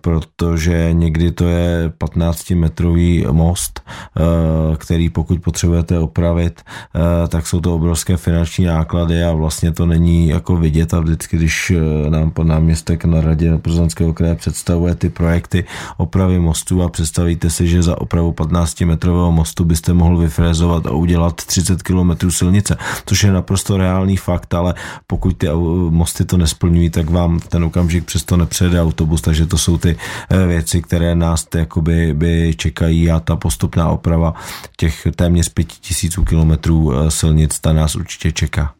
protože 0.00 0.88
někdy 0.92 1.32
to 1.32 1.44
je 1.44 1.92
15-metrový 1.98 3.26
most, 3.30 3.80
eh, 3.80 4.76
který 4.76 5.10
pokud 5.10 5.40
potřebujete 5.40 5.98
opravit, 5.98 6.62
eh, 6.64 7.28
tak 7.28 7.46
jsou 7.46 7.60
to 7.60 7.74
obrovské 7.74 8.16
finanční 8.16 8.64
náklady 8.64 9.24
a 9.24 9.32
vlastně 9.32 9.72
to 9.72 9.86
není 9.86 10.28
jako 10.28 10.56
vidět. 10.56 10.94
A 10.94 11.00
vždycky, 11.00 11.36
když 11.36 11.72
nám 12.08 12.30
pan 12.30 12.46
náměstek 12.48 13.04
na 13.04 13.20
radě 13.20 13.58
Plzeňského 13.58 14.12
kraje 14.12 14.34
představuje 14.34 14.94
ty 14.94 15.08
projekty 15.08 15.64
opravy 15.96 16.38
mostů 16.38 16.82
a 16.82 16.88
představíte 16.88 17.50
si, 17.50 17.68
že 17.68 17.82
za 17.82 18.00
opravu 18.00 18.32
15-metrového 18.32 19.32
mostu 19.32 19.64
byste 19.64 19.92
mohl 19.92 20.18
vyfrézovat 20.18 20.86
a 20.86 20.90
udělat 20.90 21.34
30 21.34 21.82
km 21.82 22.30
silnice, 22.30 22.76
což 23.06 23.24
je 23.24 23.32
naprosto 23.32 23.76
reálný 23.76 24.16
fakt, 24.16 24.54
ale 24.54 24.74
pokud 25.06 25.36
ty 25.36 25.48
mosty 25.90 26.24
to 26.24 26.36
nesplňují, 26.36 26.90
tak 26.90 27.10
vám 27.10 27.40
ten 27.40 27.64
okamžik 27.64 28.04
přesto 28.04 28.36
nepřejede 28.36 28.82
autobus, 28.82 29.20
takže 29.20 29.37
to 29.46 29.58
jsou 29.58 29.78
ty 29.78 29.96
eh, 30.30 30.46
věci, 30.46 30.82
které 30.82 31.14
nás 31.14 31.46
jakoby 31.54 32.14
by 32.14 32.54
čekají 32.56 33.10
a 33.10 33.20
ta 33.20 33.36
postupná 33.36 33.88
oprava 33.88 34.34
těch 34.76 35.06
téměř 35.16 35.48
pěti 35.48 35.76
tisíců 35.80 36.24
kilometrů 36.24 36.92
eh, 36.92 37.10
silnic, 37.10 37.60
ta 37.60 37.72
nás 37.72 37.96
určitě 37.96 38.32
čeká. 38.32 38.74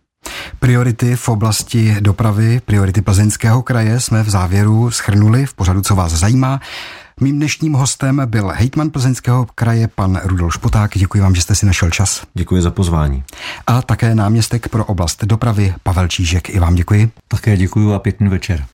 Priority 0.58 1.16
v 1.16 1.28
oblasti 1.28 1.96
dopravy, 2.00 2.60
priority 2.64 3.02
plzeňského 3.02 3.62
kraje 3.62 4.00
jsme 4.00 4.22
v 4.22 4.30
závěru 4.30 4.90
schrnuli 4.90 5.46
v 5.46 5.54
pořadu, 5.54 5.80
co 5.80 5.94
vás 5.94 6.12
zajímá. 6.12 6.60
Mým 7.20 7.36
dnešním 7.36 7.72
hostem 7.72 8.22
byl 8.26 8.52
hejtman 8.54 8.90
plzeňského 8.90 9.46
kraje 9.54 9.88
pan 9.88 10.20
Rudolf 10.24 10.54
Špoták. 10.54 10.98
Děkuji 10.98 11.20
vám, 11.20 11.34
že 11.34 11.42
jste 11.42 11.54
si 11.54 11.66
našel 11.66 11.90
čas. 11.90 12.22
Děkuji 12.34 12.62
za 12.62 12.70
pozvání. 12.70 13.24
A 13.66 13.82
také 13.82 14.14
náměstek 14.14 14.68
pro 14.68 14.84
oblast 14.84 15.24
dopravy 15.24 15.74
Pavel 15.82 16.08
Čížek. 16.08 16.50
I 16.50 16.58
vám 16.58 16.74
děkuji. 16.74 17.10
Také 17.28 17.56
děkuji 17.56 17.94
a 17.94 17.98
pěkný 17.98 18.28
večer. 18.28 18.64